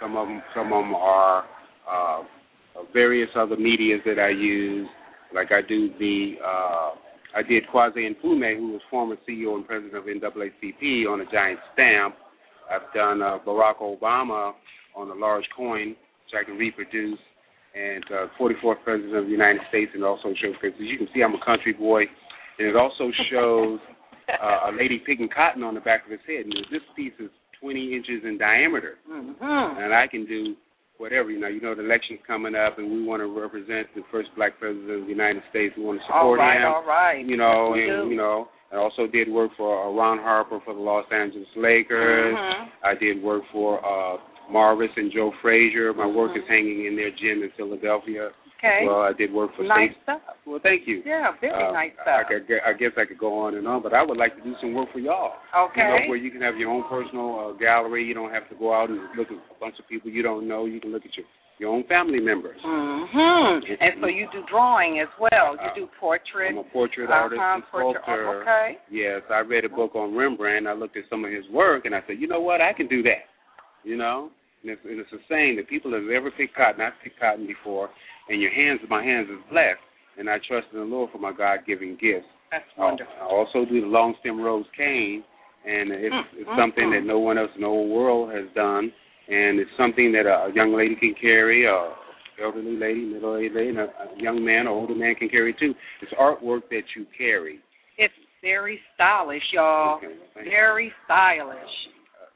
some 0.00 0.16
of 0.16 0.26
them, 0.26 0.42
some 0.54 0.72
of 0.72 0.84
them 0.84 0.94
are 0.94 1.44
uh, 1.90 2.22
various 2.92 3.28
other 3.36 3.56
medias 3.56 4.00
that 4.04 4.18
I 4.18 4.30
use. 4.30 4.88
Like 5.34 5.52
I 5.52 5.60
do 5.66 5.90
the, 5.98 6.34
uh, 6.44 6.90
I 7.36 7.42
did 7.48 7.64
Kwasi 7.72 8.08
Nkrumah, 8.08 8.56
who 8.56 8.72
was 8.72 8.80
former 8.90 9.16
CEO 9.28 9.54
and 9.54 9.66
president 9.66 9.94
of 9.94 10.04
NAACP, 10.04 11.06
on 11.08 11.20
a 11.20 11.30
giant 11.30 11.60
stamp. 11.72 12.16
I've 12.70 12.92
done 12.94 13.22
uh, 13.22 13.38
Barack 13.46 13.78
Obama 13.80 14.52
on 14.96 15.10
a 15.10 15.14
large 15.14 15.44
coin, 15.56 15.90
which 15.90 16.40
I 16.40 16.44
can 16.44 16.56
reproduce, 16.56 17.18
and 17.74 18.04
uh, 18.10 18.26
44th 18.40 18.82
president 18.84 19.14
of 19.16 19.24
the 19.26 19.30
United 19.30 19.60
States, 19.68 19.90
and 19.94 20.04
also 20.04 20.28
shows 20.40 20.54
because 20.60 20.74
as 20.78 20.86
you 20.86 20.96
can 20.98 21.08
see 21.14 21.22
I'm 21.22 21.34
a 21.34 21.44
country 21.44 21.72
boy, 21.72 22.02
and 22.58 22.68
it 22.68 22.76
also 22.76 23.10
shows 23.30 23.80
uh, 24.30 24.70
a 24.70 24.72
lady 24.76 25.02
picking 25.04 25.28
cotton 25.34 25.62
on 25.62 25.74
the 25.74 25.80
back 25.80 26.04
of 26.06 26.10
his 26.12 26.20
head. 26.26 26.46
And 26.46 26.54
this 26.70 26.82
piece 26.96 27.12
is 27.18 27.30
20 27.60 27.94
inches 27.94 28.22
in 28.24 28.38
diameter, 28.38 28.94
Mm-hmm. 29.10 29.42
and 29.82 29.92
I 29.94 30.06
can 30.06 30.24
do 30.26 30.54
whatever. 30.98 31.30
You 31.30 31.40
know, 31.40 31.48
you 31.48 31.60
know 31.60 31.74
the 31.74 31.84
election's 31.84 32.20
coming 32.26 32.54
up, 32.54 32.78
and 32.78 32.90
we 32.90 33.02
want 33.02 33.20
to 33.22 33.26
represent 33.40 33.88
the 33.96 34.02
first 34.12 34.28
black 34.36 34.58
president 34.60 34.90
of 34.90 35.00
the 35.04 35.10
United 35.10 35.42
States. 35.50 35.74
We 35.76 35.84
want 35.84 35.98
to 36.00 36.06
support 36.06 36.38
right, 36.38 36.60
him. 36.60 36.66
all 36.68 36.84
right. 36.86 37.24
You 37.26 37.36
know, 37.36 37.70
We 37.74 37.88
and 37.90 38.04
do. 38.04 38.10
you 38.10 38.16
know, 38.16 38.48
I 38.72 38.76
also 38.76 39.06
did 39.06 39.28
work 39.28 39.50
for 39.56 39.70
uh, 39.86 39.90
Ron 39.92 40.18
Harper 40.18 40.60
for 40.64 40.74
the 40.74 40.80
Los 40.80 41.06
Angeles 41.12 41.48
Lakers. 41.56 42.34
Mhm. 42.34 42.68
I 42.84 42.94
did 42.94 43.22
work 43.22 43.42
for 43.52 43.78
uh 43.84 44.18
Marvis 44.50 44.90
and 44.96 45.12
Joe 45.12 45.32
Frazier. 45.42 45.92
My 45.94 46.06
work 46.06 46.36
is 46.36 46.42
hanging 46.48 46.86
in 46.86 46.96
their 46.96 47.10
gym 47.10 47.42
in 47.42 47.50
Philadelphia. 47.56 48.28
Mm-hmm. 48.30 48.40
Okay. 48.64 48.86
Well, 48.88 49.00
I 49.02 49.12
did 49.12 49.30
work 49.30 49.50
for 49.56 49.62
nice 49.62 49.90
State. 49.92 50.02
stuff. 50.04 50.20
Well, 50.46 50.58
thank 50.62 50.88
you. 50.88 51.02
Yeah, 51.04 51.32
very 51.38 51.52
Uh, 51.52 51.72
nice 51.72 51.92
I, 52.00 52.02
stuff. 52.02 52.28
could, 52.32 52.48
I 52.64 52.72
guess 52.72 52.92
I 52.96 53.04
could 53.04 53.18
go 53.18 53.36
on 53.44 53.56
and 53.56 53.68
on, 53.68 53.82
but 53.82 53.92
I 53.92 54.02
would 54.02 54.16
like 54.16 54.34
to 54.36 54.42
do 54.42 54.54
some 54.62 54.72
work 54.72 54.88
for 54.90 55.00
y'all. 55.00 55.34
Okay. 55.68 55.82
You 55.84 55.84
know, 55.84 56.08
where 56.08 56.16
you 56.16 56.30
can 56.30 56.40
have 56.40 56.56
your 56.56 56.70
own 56.70 56.84
personal 56.88 57.52
uh, 57.52 57.58
gallery. 57.60 58.04
You 58.04 58.14
don't 58.14 58.32
have 58.32 58.48
to 58.48 58.54
go 58.56 58.72
out 58.72 58.88
and 58.88 59.00
look 59.18 59.28
at 59.28 59.36
a 59.36 59.58
bunch 59.60 59.76
of 59.78 59.86
people 59.86 60.08
you 60.08 60.22
don't 60.22 60.48
know. 60.48 60.64
You 60.64 60.80
can 60.80 60.92
look 60.92 61.04
at 61.04 61.14
your 61.16 61.26
your 61.60 61.70
own 61.70 61.84
family 61.86 62.18
members. 62.18 62.58
Mm-hmm. 62.66 63.72
And 63.80 63.92
so 64.00 64.08
you 64.08 64.26
do 64.32 64.42
drawing 64.50 64.98
as 64.98 65.08
well. 65.20 65.54
You 65.54 65.70
Uh, 65.70 65.74
do 65.74 65.88
portraits. 66.00 66.50
I'm 66.50 66.58
a 66.58 66.64
portrait 66.64 67.04
uh-huh, 67.08 67.14
artist 67.14 67.40
and 67.40 67.62
portrait- 67.70 68.02
Okay. 68.42 68.78
Yes, 68.90 69.22
I 69.30 69.38
read 69.40 69.64
a 69.64 69.68
book 69.68 69.94
on 69.94 70.16
Rembrandt. 70.16 70.66
I 70.66 70.72
looked 70.72 70.96
at 70.96 71.04
some 71.08 71.24
of 71.24 71.30
his 71.30 71.44
work, 71.52 71.84
and 71.84 71.94
I 71.94 72.02
said, 72.08 72.16
you 72.18 72.26
know 72.26 72.40
what, 72.40 72.60
I 72.60 72.72
can 72.72 72.88
do 72.88 73.02
that. 73.04 73.30
You 73.84 73.96
know, 73.98 74.30
and 74.62 74.72
it's, 74.72 74.80
and 74.84 74.98
it's 74.98 75.12
a 75.12 75.20
saying 75.28 75.56
that 75.56 75.68
people 75.68 75.92
have 75.92 76.08
ever 76.08 76.30
picked 76.30 76.56
cotton. 76.56 76.80
I've 76.80 76.96
picked 77.02 77.20
cotton 77.20 77.46
before, 77.46 77.90
and 78.28 78.40
your 78.40 78.50
hands, 78.50 78.80
my 78.88 79.04
hands 79.04 79.28
is 79.28 79.36
blessed, 79.50 79.84
and 80.18 80.28
I 80.28 80.38
trust 80.48 80.68
in 80.72 80.78
the 80.78 80.86
Lord 80.86 81.10
for 81.12 81.18
my 81.18 81.32
God-given 81.32 81.98
gifts. 82.00 82.26
That's 82.50 82.64
Uh, 82.78 82.88
wonderful. 82.88 83.12
I 83.20 83.26
also 83.26 83.64
do 83.66 83.80
the 83.82 83.86
long 83.86 84.14
stem 84.20 84.40
rose 84.40 84.64
cane, 84.76 85.22
and 85.66 85.92
it's, 85.92 86.14
Mm, 86.14 86.40
it's 86.40 86.48
mm, 86.48 86.56
something 86.56 86.88
mm. 86.88 86.92
that 86.96 87.04
no 87.06 87.18
one 87.18 87.36
else 87.36 87.50
in 87.56 87.60
the 87.60 87.68
whole 87.68 87.88
world 87.88 88.32
has 88.32 88.48
done, 88.54 88.92
and 89.28 89.60
it's 89.60 89.70
something 89.76 90.12
that 90.12 90.24
a, 90.24 90.50
young 90.54 90.72
lady 90.72 90.96
can 90.96 91.14
carry, 91.20 91.66
a 91.66 91.92
elderly 92.42 92.76
lady, 92.76 93.04
middle-aged 93.04 93.54
lady, 93.54 93.68
and 93.68 93.78
a, 93.78 93.84
a 93.84 94.06
young 94.16 94.42
man, 94.44 94.66
or 94.66 94.80
older 94.80 94.94
man 94.94 95.14
can 95.14 95.28
carry 95.28 95.52
too. 95.52 95.74
It's 96.00 96.12
artwork 96.12 96.68
that 96.70 96.82
you 96.96 97.06
carry. 97.16 97.60
It's 97.98 98.14
very 98.40 98.80
stylish, 98.94 99.42
y'all. 99.52 99.98
Okay, 99.98 100.14
thank 100.32 100.46
you. 100.46 100.50
Very 100.50 100.92
stylish. 101.04 101.74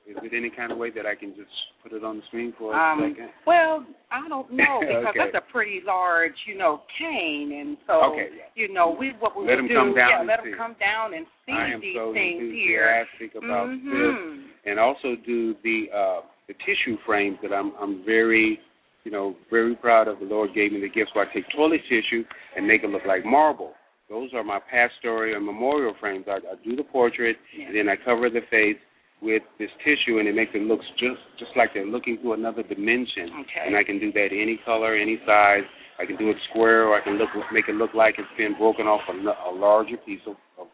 Is 0.08 0.16
it 0.24 0.32
any 0.34 0.48
kind 0.48 0.72
of 0.72 0.78
way 0.78 0.88
that 0.96 1.04
I 1.04 1.14
can 1.14 1.36
just 1.36 1.52
put 1.82 1.92
it 1.92 2.02
on 2.02 2.16
the 2.16 2.22
screen 2.28 2.54
for 2.58 2.72
a 2.72 2.76
Um, 2.78 3.12
second? 3.12 3.28
well, 3.46 3.84
I 4.10 4.26
don't 4.28 4.50
know 4.50 4.80
because 4.88 5.04
Okay. 5.12 5.18
that's 5.18 5.34
a 5.36 5.44
pretty 5.52 5.82
large, 5.84 6.32
you 6.46 6.56
know, 6.56 6.80
cane, 6.98 7.52
and 7.52 7.76
so 7.86 7.92
Okay, 8.16 8.28
yeah. 8.34 8.44
you 8.54 8.72
know, 8.72 8.88
we 8.98 9.10
what 9.20 9.36
we 9.36 9.44
Let 9.44 9.60
would 9.60 9.68
do, 9.68 9.74
come 9.74 9.94
down 9.94 10.08
yeah, 10.08 10.18
and 10.20 10.26
let 10.28 10.40
see. 10.42 10.50
them 10.50 10.58
come 10.58 10.74
down 10.80 11.12
and 11.12 11.26
see 11.44 11.52
I 11.52 11.72
am 11.76 11.80
these 11.80 11.94
so 11.94 12.12
things 12.14 12.40
here. 12.40 13.04
about 13.36 13.68
this. 13.68 13.84
Mhm. 13.84 14.44
and 14.64 14.78
also 14.80 15.14
do 15.16 15.54
the 15.62 15.90
uh 15.92 16.20
the 16.46 16.54
tissue 16.64 16.96
frames 17.04 17.38
that 17.42 17.52
I'm 17.52 17.72
I'm 17.78 18.02
very 18.04 18.58
you 19.04 19.10
know 19.10 19.36
very 19.50 19.74
proud 19.76 20.08
of. 20.08 20.20
The 20.20 20.24
Lord 20.26 20.54
gave 20.54 20.72
me 20.72 20.80
the 20.80 20.88
gift, 20.88 21.10
so 21.12 21.20
I 21.20 21.26
take 21.26 21.44
toilet 21.54 21.82
tissue 21.88 22.24
and 22.56 22.66
make 22.66 22.82
it 22.82 22.88
look 22.88 23.04
like 23.04 23.24
marble. 23.26 23.74
Those 24.08 24.32
are 24.32 24.42
my 24.42 24.58
pastoral 24.58 25.36
and 25.36 25.44
memorial 25.44 25.92
frames. 26.00 26.24
I, 26.28 26.36
I 26.38 26.54
do 26.64 26.74
the 26.76 26.82
portrait 26.84 27.36
Yeah. 27.54 27.66
and 27.66 27.76
then 27.76 27.88
I 27.90 27.96
cover 27.96 28.30
the 28.30 28.40
face 28.50 28.78
with 29.20 29.42
this 29.58 29.70
tissue, 29.84 30.18
and 30.18 30.28
it 30.28 30.34
makes 30.34 30.52
it 30.54 30.62
look 30.62 30.80
just 30.98 31.20
just 31.38 31.50
like 31.56 31.70
they're 31.74 31.86
looking 31.86 32.18
through 32.20 32.34
another 32.34 32.62
dimension. 32.62 33.30
Okay. 33.40 33.66
And 33.66 33.76
I 33.76 33.82
can 33.82 33.98
do 33.98 34.12
that 34.12 34.28
any 34.32 34.60
color, 34.64 34.94
any 34.94 35.18
size. 35.26 35.66
I 35.98 36.06
can 36.06 36.16
do 36.16 36.30
it 36.30 36.36
square, 36.50 36.86
or 36.86 37.00
I 37.00 37.02
can 37.02 37.14
look 37.18 37.30
make 37.52 37.68
it 37.68 37.74
look 37.74 37.94
like 37.94 38.14
it's 38.18 38.28
been 38.38 38.54
broken 38.56 38.86
off 38.86 39.00
a, 39.08 39.14
a 39.50 39.52
larger 39.54 39.96
piece 40.06 40.20
of 40.26 40.36
of, 40.58 40.68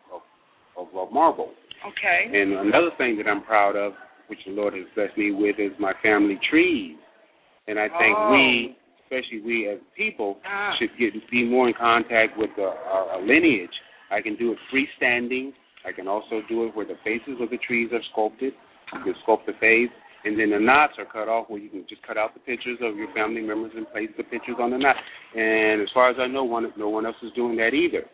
of, 0.76 0.88
of, 0.94 1.12
marble. 1.12 1.52
Okay. 1.86 2.32
And 2.32 2.52
another 2.52 2.90
thing 2.98 3.16
that 3.18 3.28
I'm 3.28 3.42
proud 3.42 3.76
of, 3.76 3.92
which 4.28 4.38
the 4.46 4.52
Lord 4.52 4.74
has 4.74 4.84
blessed 4.94 5.16
me 5.16 5.32
with, 5.32 5.56
is 5.58 5.72
my 5.78 5.92
family 6.02 6.38
trees. 6.50 6.96
And 7.68 7.78
I 7.78 7.88
think 7.88 8.16
Oh. 8.16 8.30
we, 8.32 8.76
especially 9.04 9.40
we 9.40 9.68
as 9.68 9.78
people, 9.96 10.38
Ah. 10.44 10.74
should 10.78 10.90
get 10.98 11.12
be 11.30 11.44
more 11.44 11.68
in 11.68 11.74
contact 11.74 12.36
with 12.36 12.50
the, 12.56 12.64
our, 12.64 13.10
our 13.12 13.22
lineage. 13.22 13.72
I 14.10 14.20
can 14.20 14.36
do 14.36 14.52
it 14.52 14.58
freestanding. 14.72 15.52
I 15.86 15.92
can 15.92 16.08
also 16.08 16.40
do 16.48 16.64
it 16.64 16.74
where 16.76 16.86
the 16.86 16.96
faces 17.04 17.40
of 17.40 17.50
the 17.50 17.58
trees 17.58 17.90
are 17.92 18.02
sculpted. 18.12 18.52
You 18.92 19.12
can 19.12 19.14
sculpt 19.26 19.46
the 19.46 19.52
face, 19.60 19.90
and 20.24 20.38
then 20.38 20.50
the 20.50 20.58
knots 20.58 20.94
are 20.98 21.04
cut 21.04 21.28
off 21.28 21.48
where 21.48 21.60
you 21.60 21.68
can 21.68 21.84
just 21.88 22.02
cut 22.06 22.16
out 22.16 22.32
the 22.34 22.40
pictures 22.40 22.78
of 22.82 22.96
your 22.96 23.12
family 23.14 23.42
members 23.42 23.72
and 23.76 23.86
place 23.90 24.08
the 24.16 24.24
pictures 24.24 24.56
on 24.60 24.70
the 24.70 24.78
knot. 24.78 24.96
And 25.34 25.82
as 25.82 25.88
far 25.92 26.10
as 26.10 26.16
I 26.18 26.26
know, 26.26 26.44
one 26.44 26.72
no 26.76 26.88
one 26.88 27.06
else 27.06 27.16
is 27.22 27.32
doing 27.34 27.56
that 27.56 27.74
either. 27.74 28.04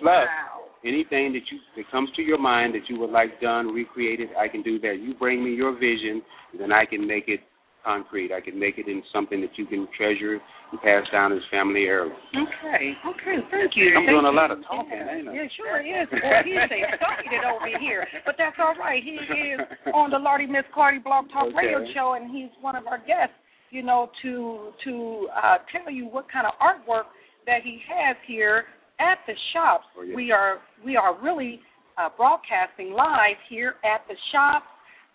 Plus, 0.00 0.28
Wow. 0.28 0.70
anything 0.84 1.32
that 1.32 1.42
you 1.50 1.58
that 1.76 1.90
comes 1.90 2.08
to 2.16 2.22
your 2.22 2.38
mind 2.38 2.74
that 2.74 2.88
you 2.88 2.98
would 3.00 3.10
like 3.10 3.40
done, 3.40 3.68
recreated, 3.74 4.28
I 4.38 4.48
can 4.48 4.62
do 4.62 4.78
that. 4.80 4.98
You 5.00 5.14
bring 5.14 5.44
me 5.44 5.54
your 5.54 5.72
vision, 5.72 6.22
then 6.58 6.72
I 6.72 6.86
can 6.86 7.06
make 7.06 7.28
it 7.28 7.40
concrete. 7.84 8.32
I 8.32 8.40
can 8.40 8.58
make 8.58 8.78
it 8.78 8.88
in 8.88 9.02
something 9.12 9.40
that 9.40 9.50
you 9.56 9.66
can 9.66 9.88
treasure 9.96 10.34
and 10.70 10.80
pass 10.82 11.04
down 11.12 11.32
as 11.32 11.38
family 11.50 11.84
heirloom. 11.84 12.12
Okay. 12.36 12.92
Okay. 13.06 13.36
Thank 13.50 13.72
you. 13.76 13.88
I'm 13.96 14.04
Thank 14.04 14.08
doing 14.10 14.26
a 14.26 14.30
lot 14.34 14.50
of 14.50 14.58
talking, 14.68 14.92
Yeah, 14.92 15.14
ain't 15.16 15.28
I? 15.28 15.32
yeah 15.34 15.48
sure 15.56 15.80
is. 15.80 16.08
Boy, 16.10 16.40
he's 16.44 16.68
excited 16.68 17.42
over 17.48 17.70
here. 17.80 18.06
But 18.26 18.34
that's 18.36 18.56
all 18.58 18.74
right. 18.78 19.02
He 19.02 19.16
is 19.16 19.60
on 19.94 20.10
the 20.10 20.18
Lardy 20.18 20.46
Miss 20.46 20.64
Clardy 20.76 21.02
Blog 21.02 21.30
Talk 21.32 21.48
Okay. 21.48 21.56
Radio 21.56 21.80
Show, 21.94 22.14
and 22.20 22.30
he's 22.30 22.50
one 22.60 22.76
of 22.76 22.86
our 22.86 22.98
guests. 22.98 23.34
You 23.70 23.82
know, 23.82 24.08
to 24.22 24.70
to 24.84 25.28
uh, 25.36 25.58
tell 25.70 25.92
you 25.92 26.06
what 26.06 26.24
kind 26.32 26.46
of 26.46 26.54
artwork 26.56 27.04
that 27.44 27.60
he 27.62 27.78
has 27.86 28.16
here 28.26 28.64
at 28.98 29.18
the 29.26 29.34
shops. 29.52 29.84
Oh, 29.96 30.02
yeah. 30.02 30.14
We 30.16 30.32
are 30.32 30.58
we 30.84 30.96
are 30.96 31.20
really 31.22 31.60
uh, 31.98 32.08
broadcasting 32.16 32.92
live 32.92 33.36
here 33.50 33.74
at 33.84 34.08
the 34.08 34.14
shop 34.32 34.62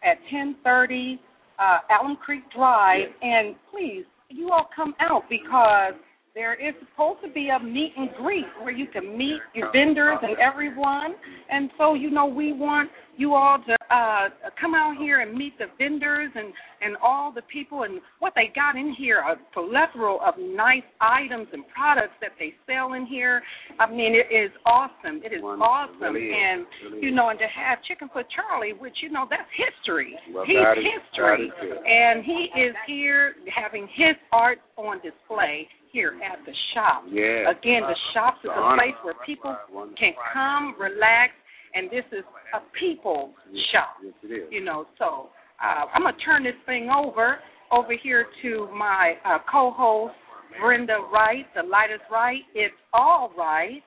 at 0.04 0.18
10:30 0.32 1.18
uh, 1.60 1.80
Alum 2.02 2.18
Creek 2.18 2.44
Drive, 2.56 3.08
and 3.22 3.56
please, 3.72 4.06
you 4.30 4.52
all 4.52 4.68
come 4.76 4.96
out 5.00 5.24
because 5.30 5.94
there 6.36 6.54
is 6.56 6.74
supposed 6.90 7.22
to 7.24 7.30
be 7.32 7.50
a 7.50 7.64
meet 7.64 7.94
and 7.96 8.10
greet 8.18 8.46
where 8.62 8.74
you 8.74 8.88
can 8.88 9.16
meet 9.18 9.40
your 9.54 9.72
vendors 9.72 10.18
and 10.24 10.36
everyone. 10.40 11.14
And 11.52 11.70
so, 11.78 11.94
you 11.94 12.10
know, 12.10 12.26
we 12.26 12.54
want 12.54 12.90
you 13.16 13.36
all 13.36 13.60
to 13.68 13.74
uh, 13.96 14.30
come 14.60 14.74
out 14.74 14.98
here 14.98 15.22
and 15.22 15.38
meet 15.38 15.56
the 15.60 15.66
vendors 15.78 16.32
and, 16.34 16.52
and 16.82 16.98
all 17.04 17.32
the 17.32 17.44
people 17.54 17.84
and 17.84 18.02
what 18.18 18.34
they 18.36 18.52
got 18.56 18.76
in 18.76 18.96
here 18.98 19.20
a 19.20 19.36
plethora 19.54 20.16
of 20.16 20.34
nice 20.40 20.82
items 21.00 21.48
and 21.54 21.64
products 21.68 22.18
that 22.22 22.32
they 22.40 22.56
sell 22.66 22.94
in 22.94 23.06
here. 23.06 23.44
I 23.80 23.88
mean, 23.88 24.16
it 24.16 24.34
is 24.34 24.50
awesome. 24.66 25.22
It 25.24 25.34
is 25.34 25.44
Wonderful. 25.44 25.64
awesome. 25.70 26.02
Really 26.02 26.30
is. 26.30 26.34
and, 26.36 26.66
Really 26.94 27.06
you 27.06 27.12
know, 27.14 27.30
and 27.30 27.38
to 27.38 27.46
have 27.46 27.78
Chicken 27.88 28.10
Chickenfoot 28.10 28.26
Charlie, 28.36 28.74
which, 28.74 28.96
you 29.04 29.12
know, 29.12 29.28
that's 29.30 29.46
history. 29.54 30.16
Well, 30.34 30.46
He's 30.48 30.58
God 30.58 30.80
is- 30.80 30.86
history. 30.90 31.52
And 31.86 32.26
he 32.26 32.50
is 32.60 32.74
here 32.88 33.36
having 33.54 33.88
his 33.94 34.16
art 34.32 34.58
on 34.78 34.98
display 35.06 35.68
here 35.94 36.16
at 36.26 36.44
the 36.46 36.52
shop. 36.74 37.06
Yeah. 37.08 37.50
Again, 37.50 37.84
the 37.88 37.96
shop 38.14 38.36
is 38.44 38.50
a 38.50 38.76
place 38.76 38.98
where 39.04 39.16
people 39.26 39.56
can 39.98 40.14
come, 40.34 40.76
relax, 40.78 41.32
and 41.74 41.90
this 41.90 42.04
is 42.12 42.26
a 42.54 42.60
people 42.78 43.32
shop. 43.72 43.96
Yes, 44.04 44.14
it 44.24 44.28
is. 44.28 44.48
You 44.52 44.66
know, 44.66 44.86
so 45.00 45.30
uh, 45.64 45.86
I'm 45.94 46.02
gonna 46.04 46.18
turn 46.26 46.44
this 46.44 46.60
thing 46.66 46.90
over 46.90 47.38
over 47.72 47.94
here 48.04 48.26
to 48.42 48.68
my 48.76 49.14
uh, 49.24 49.38
co-host 49.50 50.14
Brenda 50.60 50.98
Wright. 51.14 51.46
The 51.56 51.64
light 51.64 51.92
is 51.94 52.02
right. 52.12 52.42
It's 52.54 52.76
all 52.94 53.32
right. 53.38 53.82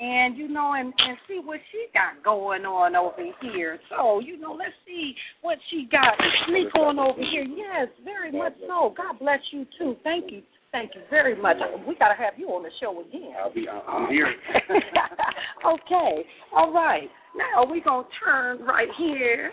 and 0.00 0.36
you 0.36 0.48
know, 0.48 0.72
and 0.74 0.86
and 0.86 1.18
see 1.28 1.40
what 1.44 1.60
she 1.70 1.86
got 1.92 2.24
going 2.24 2.64
on 2.64 2.96
over 2.96 3.22
here. 3.52 3.78
So 3.90 4.20
you 4.20 4.38
know, 4.40 4.52
let's 4.52 4.72
see 4.86 5.14
what 5.42 5.58
she 5.70 5.86
got. 5.92 6.16
Sneak 6.48 6.74
on 6.74 6.98
over 6.98 7.20
here. 7.30 7.44
Yes, 7.44 7.88
very 8.02 8.32
much 8.32 8.54
so. 8.66 8.94
God 8.96 9.18
bless 9.20 9.40
you 9.52 9.66
too. 9.78 9.96
Thank 10.02 10.32
you. 10.32 10.42
Thank 10.72 10.92
you 10.94 11.00
very 11.10 11.40
much. 11.40 11.56
We 11.86 11.96
got 11.96 12.08
to 12.08 12.14
have 12.14 12.34
you 12.36 12.46
on 12.48 12.62
the 12.62 12.70
show 12.80 13.00
again. 13.00 13.32
I'll 13.42 13.52
be. 13.52 13.66
I'm 13.68 14.08
here. 14.08 14.32
okay. 15.66 16.24
All 16.54 16.72
right. 16.72 17.08
Now 17.36 17.68
we're 17.68 17.82
gonna 17.82 18.06
turn 18.24 18.62
right 18.64 18.88
here, 18.96 19.50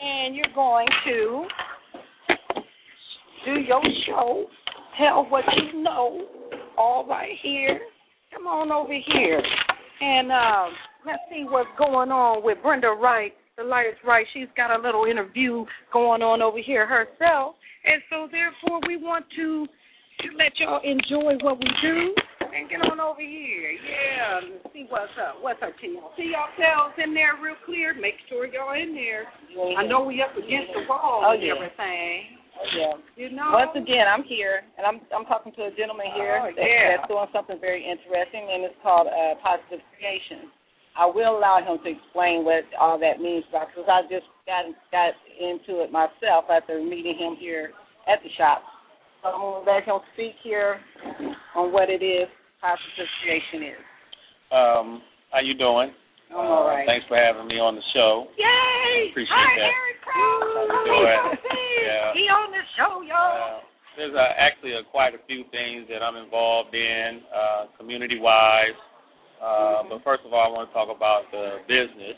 and 0.00 0.36
you're 0.36 0.54
going 0.54 0.86
to 1.06 1.46
do 3.46 3.52
your 3.60 3.82
show. 4.06 4.44
Tell 4.98 5.26
what 5.30 5.44
you 5.56 5.82
know. 5.82 6.26
All 6.76 7.06
right 7.06 7.32
here. 7.42 7.80
Come 8.34 8.46
on 8.46 8.70
over 8.70 8.92
here, 8.92 9.42
and 10.00 10.30
uh, 10.30 10.64
let's 11.06 11.22
see 11.30 11.44
what's 11.48 11.68
going 11.78 12.10
on 12.10 12.44
with 12.44 12.58
Brenda 12.62 12.88
Wright. 12.88 13.32
The 13.60 13.68
Lights 13.68 14.00
Right. 14.08 14.24
She's 14.32 14.48
got 14.56 14.72
a 14.72 14.80
little 14.80 15.04
interview 15.04 15.68
going 15.92 16.24
on 16.24 16.40
over 16.40 16.56
here 16.64 16.88
herself. 16.88 17.60
And 17.84 18.00
so, 18.08 18.24
therefore, 18.32 18.80
we 18.88 18.96
want 18.96 19.28
to, 19.36 19.68
to 19.68 20.26
let 20.40 20.56
y'all 20.56 20.80
enjoy 20.80 21.36
what 21.44 21.60
we 21.60 21.68
do 21.84 22.16
and 22.56 22.72
get 22.72 22.80
on 22.80 22.96
over 23.00 23.20
here. 23.20 23.68
Yeah, 23.76 24.40
and 24.40 24.64
see 24.72 24.88
what's 24.88 25.12
up. 25.20 25.44
What's 25.44 25.60
up 25.60 25.76
y'all? 25.84 26.08
See 26.16 26.32
yourselves 26.32 26.96
in 27.04 27.12
there 27.12 27.36
real 27.36 27.56
clear. 27.68 27.92
Make 27.92 28.16
sure 28.32 28.48
y'all 28.48 28.72
in 28.72 28.96
there. 28.96 29.28
I 29.76 29.84
know 29.84 30.08
we 30.08 30.24
up 30.24 30.32
against 30.32 30.72
the 30.72 30.88
wall 30.88 31.20
Oh, 31.28 31.36
and 31.36 31.44
yeah. 31.44 31.52
everything. 31.52 32.40
Oh, 32.56 32.64
yeah. 32.76 32.94
You 33.20 33.28
know. 33.36 33.52
Once 33.60 33.76
again, 33.76 34.08
I'm 34.08 34.24
here, 34.24 34.64
and 34.80 34.88
I'm 34.88 35.04
I'm 35.12 35.24
talking 35.28 35.52
to 35.60 35.68
a 35.68 35.72
gentleman 35.76 36.08
here 36.16 36.40
Oh, 36.44 36.48
that, 36.48 36.60
yeah. 36.64 36.96
that's 36.96 37.08
doing 37.12 37.28
something 37.32 37.60
very 37.60 37.84
interesting, 37.84 38.44
and 38.56 38.64
it's 38.64 38.76
called 38.80 39.08
uh, 39.08 39.36
positive 39.44 39.84
creation. 39.96 40.48
I 40.98 41.06
will 41.06 41.38
allow 41.38 41.58
him 41.62 41.78
to 41.84 41.90
explain 41.90 42.44
what 42.44 42.64
all 42.78 42.98
that 42.98 43.20
means, 43.20 43.44
because 43.50 43.86
I 43.88 44.02
just 44.10 44.26
got 44.46 44.66
got 44.90 45.14
into 45.38 45.82
it 45.82 45.92
myself 45.92 46.50
after 46.50 46.82
meeting 46.82 47.16
him 47.16 47.36
here 47.38 47.70
at 48.10 48.22
the 48.22 48.30
shop. 48.36 48.62
So 49.22 49.28
I'm 49.28 49.40
going 49.40 49.64
to 49.64 49.70
let 49.70 49.84
him 49.84 50.00
speak 50.14 50.34
here 50.42 50.80
on 51.54 51.72
what 51.72 51.90
it 51.90 52.02
is 52.02 52.26
positive 52.60 53.08
creation 53.22 53.72
is. 53.72 53.82
Um, 54.50 55.00
how 55.30 55.40
you 55.40 55.54
doing? 55.54 55.92
I'm 56.30 56.36
all 56.46 56.66
right. 56.66 56.86
Thanks 56.86 57.06
for 57.06 57.16
having 57.18 57.46
me 57.46 57.58
on 57.58 57.74
the 57.74 57.82
show. 57.94 58.26
Yay! 58.38 59.10
Appreciate 59.10 59.34
Hi, 59.34 59.50
that. 59.58 59.70
Harry 59.70 59.96
Crow. 60.02 60.14
How 60.14 60.62
you 60.62 60.70
Come 60.70 60.84
doing? 60.86 61.20
on, 61.20 61.38
Yeah. 61.86 62.12
He 62.14 62.22
on 62.30 62.48
the 62.54 62.64
show, 62.78 62.92
y'all. 63.02 63.34
Uh, 63.34 63.60
there's 63.98 64.14
uh, 64.14 64.32
actually 64.38 64.74
uh, 64.78 64.86
quite 64.90 65.14
a 65.14 65.22
few 65.26 65.42
things 65.50 65.90
that 65.90 66.02
I'm 66.06 66.16
involved 66.16 66.74
in, 66.74 67.20
uh, 67.34 67.62
community-wise. 67.78 68.78
Uh, 69.40 69.82
but 69.88 70.04
first 70.04 70.22
of 70.26 70.32
all, 70.32 70.44
I 70.44 70.52
want 70.52 70.68
to 70.68 70.74
talk 70.74 70.94
about 70.94 71.24
the 71.32 71.64
business, 71.66 72.16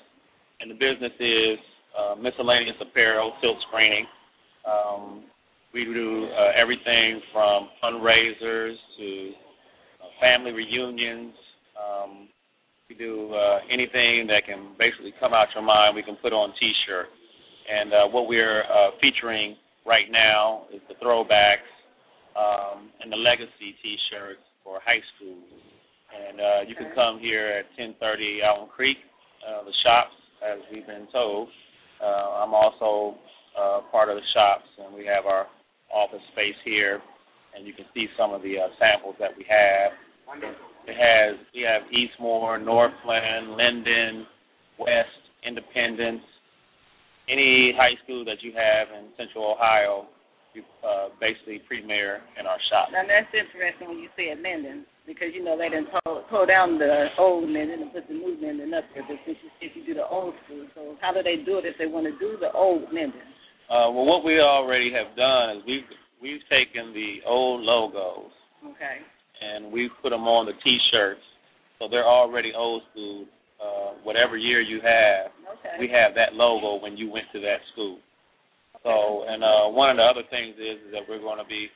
and 0.61 0.71
the 0.71 0.75
business 0.75 1.15
is 1.21 1.59
uh, 1.95 2.15
miscellaneous 2.19 2.77
apparel, 2.81 3.33
silk 3.41 3.57
screening. 3.69 4.07
Um, 4.67 5.25
we 5.73 5.85
do 5.85 6.29
uh, 6.29 6.53
everything 6.61 7.21
from 7.33 7.69
fundraisers 7.83 8.75
to 8.99 9.31
uh, 10.03 10.11
family 10.21 10.51
reunions. 10.53 11.33
Um, 11.79 12.29
we 12.89 12.97
do 12.97 13.33
uh, 13.33 13.59
anything 13.71 14.27
that 14.27 14.43
can 14.47 14.75
basically 14.79 15.15
come 15.21 15.33
out 15.33 15.49
your 15.55 15.65
mind. 15.65 15.95
We 15.97 16.03
can 16.03 16.17
put 16.17 16.33
on 16.33 16.53
T-shirt, 16.59 17.07
and 17.71 17.93
uh, 17.93 18.09
what 18.09 18.29
we're 18.29 18.63
uh, 18.63 18.91
featuring 19.01 19.57
right 19.87 20.11
now 20.11 20.65
is 20.75 20.81
the 20.89 20.95
throwbacks 21.03 21.71
um, 22.37 22.91
and 23.01 23.11
the 23.11 23.17
legacy 23.17 23.75
T-shirts 23.83 24.43
for 24.65 24.79
high 24.85 25.03
school. 25.17 25.39
And 26.13 26.41
uh, 26.41 26.61
you 26.69 26.75
can 26.75 26.93
come 26.95 27.19
here 27.19 27.49
at 27.49 27.67
10:30 27.81 28.45
Alum 28.45 28.69
Creek, 28.69 28.99
uh, 29.41 29.65
the 29.65 29.73
shops, 29.83 30.15
as 30.45 30.59
we've 30.73 30.87
been 30.87 31.09
told. 31.13 31.49
Uh, 32.03 32.43
I'm 32.45 32.55
also 32.55 33.17
uh, 33.59 33.81
part 33.91 34.09
of 34.09 34.17
the 34.17 34.27
shops, 34.35 34.69
and 34.85 34.95
we 34.95 35.07
have 35.07 35.27
our 35.27 35.47
office 35.93 36.23
space 36.33 36.57
here, 36.65 37.01
and 37.57 37.67
you 37.67 37.73
can 37.73 37.85
see 37.95 38.07
some 38.19 38.33
of 38.33 38.43
the 38.43 38.59
uh, 38.59 38.69
samples 38.79 39.15
that 39.21 39.31
we 39.37 39.45
have. 39.49 39.93
It 40.87 40.97
has 40.97 41.39
we 41.55 41.63
have 41.63 41.83
Eastmoor, 41.93 42.59
Northland, 42.59 43.57
Linden, 43.57 44.27
West, 44.79 45.23
Independence, 45.47 46.23
any 47.29 47.73
high 47.77 47.95
school 48.05 48.25
that 48.25 48.43
you 48.43 48.53
have 48.53 48.89
in 48.97 49.11
Central 49.17 49.53
Ohio, 49.53 50.07
uh, 50.61 51.09
basically 51.21 51.63
premier 51.65 52.21
in 52.39 52.45
our 52.47 52.61
shop. 52.69 52.93
Now 52.93 53.09
that's 53.09 53.33
interesting 53.33 53.89
when 53.89 53.99
you 54.05 54.11
said 54.13 54.43
Linden, 54.45 54.85
because 55.09 55.33
you 55.33 55.43
know 55.43 55.57
they 55.57 55.73
didn't 55.73 55.89
pull, 56.05 56.25
pull 56.29 56.45
down 56.47 56.77
the 56.79 57.09
old 57.17 57.49
Linden 57.49 57.89
and 57.89 57.93
put 57.93 58.07
the 58.09 58.15
new 58.15 58.37
Linden 58.37 58.75
up 58.75 58.85
there. 58.93 59.05
But 59.09 59.17
since 59.25 59.39
you, 59.41 59.51
if 59.65 59.73
you 59.77 59.83
do 59.87 59.95
the 59.95 60.07
old 60.07 60.35
school, 60.45 60.67
so 60.75 60.81
how 61.01 61.13
do 61.13 61.23
they 61.23 61.41
do 61.41 61.59
it 61.59 61.65
if 61.65 61.77
they 61.79 61.87
want 61.89 62.05
to 62.07 62.15
do 62.21 62.37
the 62.37 62.53
old 62.53 62.85
Linden? 62.93 63.25
Uh, 63.73 63.89
well, 63.89 64.05
what 64.05 64.25
we 64.25 64.37
already 64.41 64.93
have 64.93 65.17
done 65.17 65.57
is 65.57 65.63
we've 65.67 65.89
we've 66.21 66.45
taken 66.53 66.93
the 66.93 67.25
old 67.27 67.63
logos 67.63 68.31
Okay. 68.63 69.01
and 69.41 69.73
we've 69.73 69.91
put 70.03 70.11
them 70.11 70.29
on 70.29 70.47
the 70.47 70.53
T-shirts, 70.63 71.25
so 71.79 71.89
they're 71.91 72.07
already 72.07 72.53
old 72.55 72.83
school. 72.93 73.25
Uh, 73.63 73.95
whatever 74.03 74.37
year 74.37 74.61
you 74.61 74.81
have, 74.83 75.31
Okay. 75.59 75.77
we 75.79 75.87
have 75.89 76.15
that 76.19 76.35
logo 76.35 76.83
when 76.83 76.97
you 76.97 77.09
went 77.09 77.27
to 77.33 77.41
that 77.41 77.59
school. 77.73 77.99
So, 78.83 79.25
and 79.29 79.43
uh, 79.45 79.71
one 79.71 79.91
of 79.91 79.97
the 79.97 80.03
other 80.03 80.27
things 80.31 80.57
is, 80.59 80.79
is 80.87 80.93
that 80.93 81.03
we're 81.09 81.23
going 81.23 81.39
to 81.39 81.47
be 81.49 81.69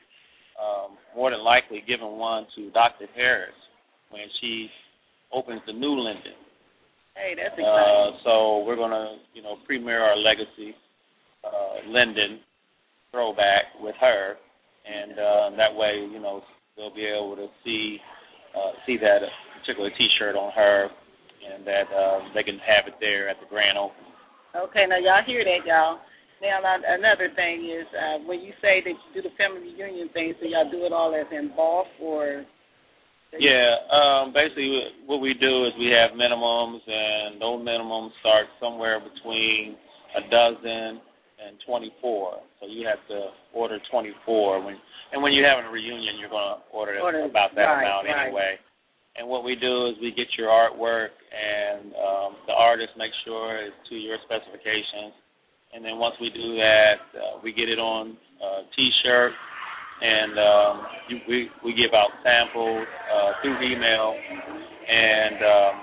um, 0.59 0.97
more 1.15 1.31
than 1.31 1.43
likely 1.43 1.83
giving 1.87 2.17
one 2.17 2.45
to 2.55 2.69
Dr. 2.71 3.07
Harris 3.15 3.55
when 4.11 4.27
she 4.41 4.67
opens 5.31 5.61
the 5.67 5.73
new 5.73 5.95
Linden. 5.95 6.35
hey, 7.15 7.35
that's 7.35 7.55
Uh, 7.55 7.61
exciting. 7.63 8.19
so 8.23 8.63
we're 8.67 8.75
going 8.75 8.91
to, 8.91 9.17
you 9.33 9.41
know, 9.41 9.55
premiere 9.65 10.01
our 10.03 10.15
legacy 10.17 10.75
uh, 11.43 11.87
Linden 11.87 12.39
throwback 13.11 13.71
with 13.79 13.95
her, 14.01 14.35
and 14.85 15.11
uh, 15.19 15.49
that 15.57 15.73
way, 15.73 15.95
you 16.11 16.19
know, 16.19 16.41
they'll 16.75 16.93
be 16.93 17.05
able 17.05 17.35
to 17.35 17.47
see 17.63 17.97
uh, 18.55 18.71
see 18.85 18.97
that 18.97 19.21
particular 19.59 19.89
T-shirt 19.97 20.35
on 20.35 20.51
her, 20.53 20.89
and 21.53 21.61
that 21.67 21.85
uh, 21.93 22.19
they 22.33 22.41
can 22.43 22.57
have 22.59 22.87
it 22.87 22.95
there 22.99 23.29
at 23.29 23.37
the 23.39 23.45
grand 23.49 23.77
opening. 23.77 24.11
Okay, 24.55 24.85
now 24.89 24.97
y'all 24.97 25.21
hear 25.27 25.43
that, 25.45 25.61
y'all. 25.67 25.99
Now, 26.41 26.61
another 26.61 27.33
thing 27.35 27.65
is 27.65 27.87
uh, 27.97 28.17
when 28.29 28.41
you 28.41 28.53
say 28.61 28.81
that 28.85 28.93
you 28.93 29.09
do 29.13 29.21
the 29.25 29.33
family 29.37 29.73
reunion 29.73 30.09
thing, 30.13 30.33
so 30.39 30.45
y'all 30.45 30.69
do 30.69 30.85
it 30.85 30.93
all 30.93 31.15
as 31.15 31.25
in 31.33 31.49
bulk 31.55 31.87
or? 32.01 32.45
Yeah, 33.37 33.75
um, 33.91 34.31
basically 34.31 34.71
what 35.05 35.19
we 35.19 35.33
do 35.33 35.65
is 35.65 35.73
we 35.77 35.91
have 35.91 36.15
minimums, 36.15 36.79
and 36.85 37.41
those 37.41 37.59
minimums 37.65 38.13
start 38.21 38.45
somewhere 38.61 39.01
between 39.01 39.75
a 40.15 40.21
dozen 40.29 41.01
and 41.41 41.57
24. 41.65 42.39
So 42.61 42.67
you 42.67 42.87
have 42.87 43.01
to 43.09 43.33
order 43.53 43.79
24 43.91 44.63
when, 44.63 44.77
and 45.11 45.21
when 45.21 45.33
you're 45.33 45.47
having 45.47 45.65
a 45.65 45.71
reunion, 45.73 46.17
you're 46.19 46.29
going 46.29 46.57
to 46.57 46.61
order, 46.71 46.99
Order, 47.01 47.25
about 47.25 47.53
that 47.55 47.65
right, 47.65 47.83
amount 47.83 48.07
right. 48.07 48.27
anyway. 48.27 48.55
And 49.17 49.27
what 49.27 49.43
we 49.43 49.57
do 49.57 49.89
is 49.89 49.97
we 49.99 50.13
get 50.13 50.29
your 50.37 50.49
artwork, 50.53 51.09
and 51.33 51.89
um, 51.97 52.37
the 52.45 52.53
artist 52.53 52.93
makes 52.97 53.17
sure 53.25 53.57
it's 53.57 53.75
to 53.89 53.95
your 53.95 54.17
specifications. 54.23 55.17
And 55.77 55.85
then 55.85 56.01
once 56.01 56.17
we 56.17 56.33
do 56.33 56.57
that, 56.57 56.97
uh, 57.13 57.37
we 57.45 57.53
get 57.53 57.69
it 57.69 57.77
on 57.77 58.17
uh, 58.41 58.65
T-shirt, 58.73 59.29
and 60.01 60.33
um, 60.33 60.73
we 61.29 61.53
we 61.61 61.77
give 61.77 61.93
out 61.93 62.09
samples 62.25 62.81
uh, 62.81 63.37
through 63.45 63.61
email, 63.61 64.17
and 64.17 65.37
um, 65.37 65.73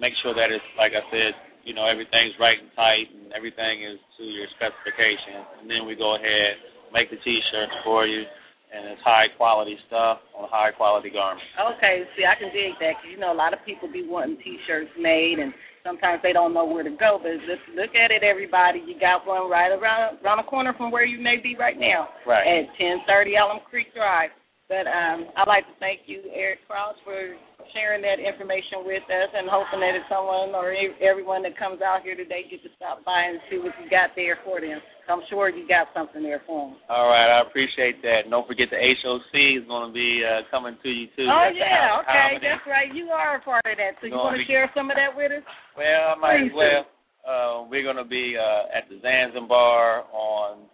make 0.00 0.16
sure 0.24 0.32
that 0.32 0.48
it's 0.48 0.64
like 0.80 0.96
I 0.96 1.04
said, 1.12 1.36
you 1.68 1.76
know, 1.76 1.84
everything's 1.84 2.32
right 2.40 2.56
and 2.56 2.72
tight, 2.72 3.12
and 3.12 3.28
everything 3.36 3.84
is 3.84 4.00
to 4.16 4.24
your 4.24 4.48
specifications. 4.56 5.44
And 5.60 5.68
then 5.68 5.84
we 5.84 6.00
go 6.00 6.16
ahead, 6.16 6.56
make 6.88 7.12
the 7.12 7.20
T-shirts 7.20 7.76
for 7.84 8.08
you, 8.08 8.24
and 8.72 8.88
it's 8.88 9.04
high 9.04 9.28
quality 9.36 9.76
stuff 9.84 10.24
on 10.32 10.48
high 10.48 10.72
quality 10.72 11.12
garments. 11.12 11.44
Okay, 11.76 12.08
see, 12.16 12.24
I 12.24 12.40
can 12.40 12.48
dig 12.56 12.72
that 12.80 12.96
because 12.96 13.12
you 13.12 13.20
know 13.20 13.36
a 13.36 13.36
lot 13.36 13.52
of 13.52 13.60
people 13.68 13.84
be 13.84 14.08
wanting 14.08 14.40
T-shirts 14.40 14.96
made, 14.96 15.44
and 15.44 15.52
sometimes 15.84 16.20
they 16.22 16.32
don't 16.32 16.54
know 16.54 16.64
where 16.64 16.82
to 16.84 16.94
go. 16.96 17.18
But 17.22 17.38
just 17.46 17.62
look 17.76 17.94
at 17.94 18.10
it, 18.10 18.22
everybody. 18.22 18.82
You 18.86 18.98
got 18.98 19.26
one 19.26 19.50
right 19.50 19.70
around 19.70 20.18
around 20.24 20.38
the 20.38 20.48
corner 20.48 20.74
from 20.76 20.90
where 20.90 21.04
you 21.04 21.20
may 21.22 21.36
be 21.42 21.56
right 21.58 21.78
now 21.78 22.08
Right. 22.26 22.46
at 22.46 22.66
1030 22.78 23.36
Alum 23.36 23.60
Creek 23.68 23.92
Drive. 23.94 24.30
But 24.70 24.88
um, 24.88 25.28
I'd 25.36 25.50
like 25.52 25.68
to 25.68 25.76
thank 25.84 26.08
you, 26.08 26.24
Eric 26.32 26.64
Crouch, 26.64 26.96
for 27.04 27.36
sharing 27.76 28.00
that 28.08 28.16
information 28.16 28.88
with 28.88 29.04
us, 29.04 29.28
and 29.36 29.44
hoping 29.44 29.84
that 29.84 29.92
if 30.00 30.08
someone 30.08 30.56
or 30.56 30.72
e- 30.72 30.96
everyone 31.04 31.44
that 31.44 31.60
comes 31.60 31.84
out 31.84 32.00
here 32.00 32.16
today 32.16 32.48
get 32.48 32.64
to 32.64 32.72
stop 32.80 33.04
by 33.04 33.20
and 33.20 33.36
see 33.52 33.60
what 33.60 33.76
you 33.76 33.84
got 33.92 34.16
there 34.16 34.40
for 34.40 34.64
them. 34.64 34.80
I'm 35.12 35.20
sure 35.28 35.52
you 35.52 35.68
got 35.68 35.92
something 35.92 36.24
there 36.24 36.40
for 36.48 36.72
them. 36.72 36.80
All 36.88 37.10
right, 37.12 37.28
I 37.36 37.44
appreciate 37.44 38.00
that. 38.00 38.24
And 38.24 38.32
don't 38.32 38.48
forget 38.48 38.72
the 38.72 38.80
HOC 38.80 39.60
is 39.60 39.68
going 39.68 39.90
to 39.90 39.92
be 39.92 40.24
uh, 40.24 40.48
coming 40.48 40.78
to 40.80 40.88
you 40.88 41.04
too. 41.20 41.28
Oh 41.28 41.52
That's 41.52 41.58
yeah, 41.60 42.00
okay, 42.08 42.28
is. 42.38 42.40
that's 42.40 42.64
right. 42.64 42.88
You 42.96 43.12
are 43.12 43.36
a 43.36 43.42
part 43.44 43.66
of 43.68 43.76
that. 43.76 44.00
So 44.00 44.08
you 44.08 44.16
want 44.16 44.40
to 44.40 44.46
share 44.48 44.72
some 44.72 44.88
of 44.88 44.96
that 44.96 45.12
with 45.12 45.36
us? 45.36 45.44
Well, 45.76 46.14
I 46.16 46.18
might 46.20 46.44
as 46.46 46.52
well. 46.54 46.84
Uh, 47.22 47.68
we're 47.70 47.82
going 47.84 47.96
to 47.96 48.04
be 48.04 48.34
uh, 48.36 48.76
at 48.76 48.88
the 48.90 48.98
Zanzibar 49.00 50.04
on 50.12 50.66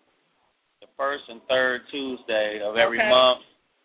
the 0.81 0.87
first 0.97 1.25
and 1.29 1.41
third 1.49 1.83
Tuesday 1.91 2.61
of 2.65 2.77
every 2.77 2.99
Okay. 2.99 3.09
month. 3.09 3.41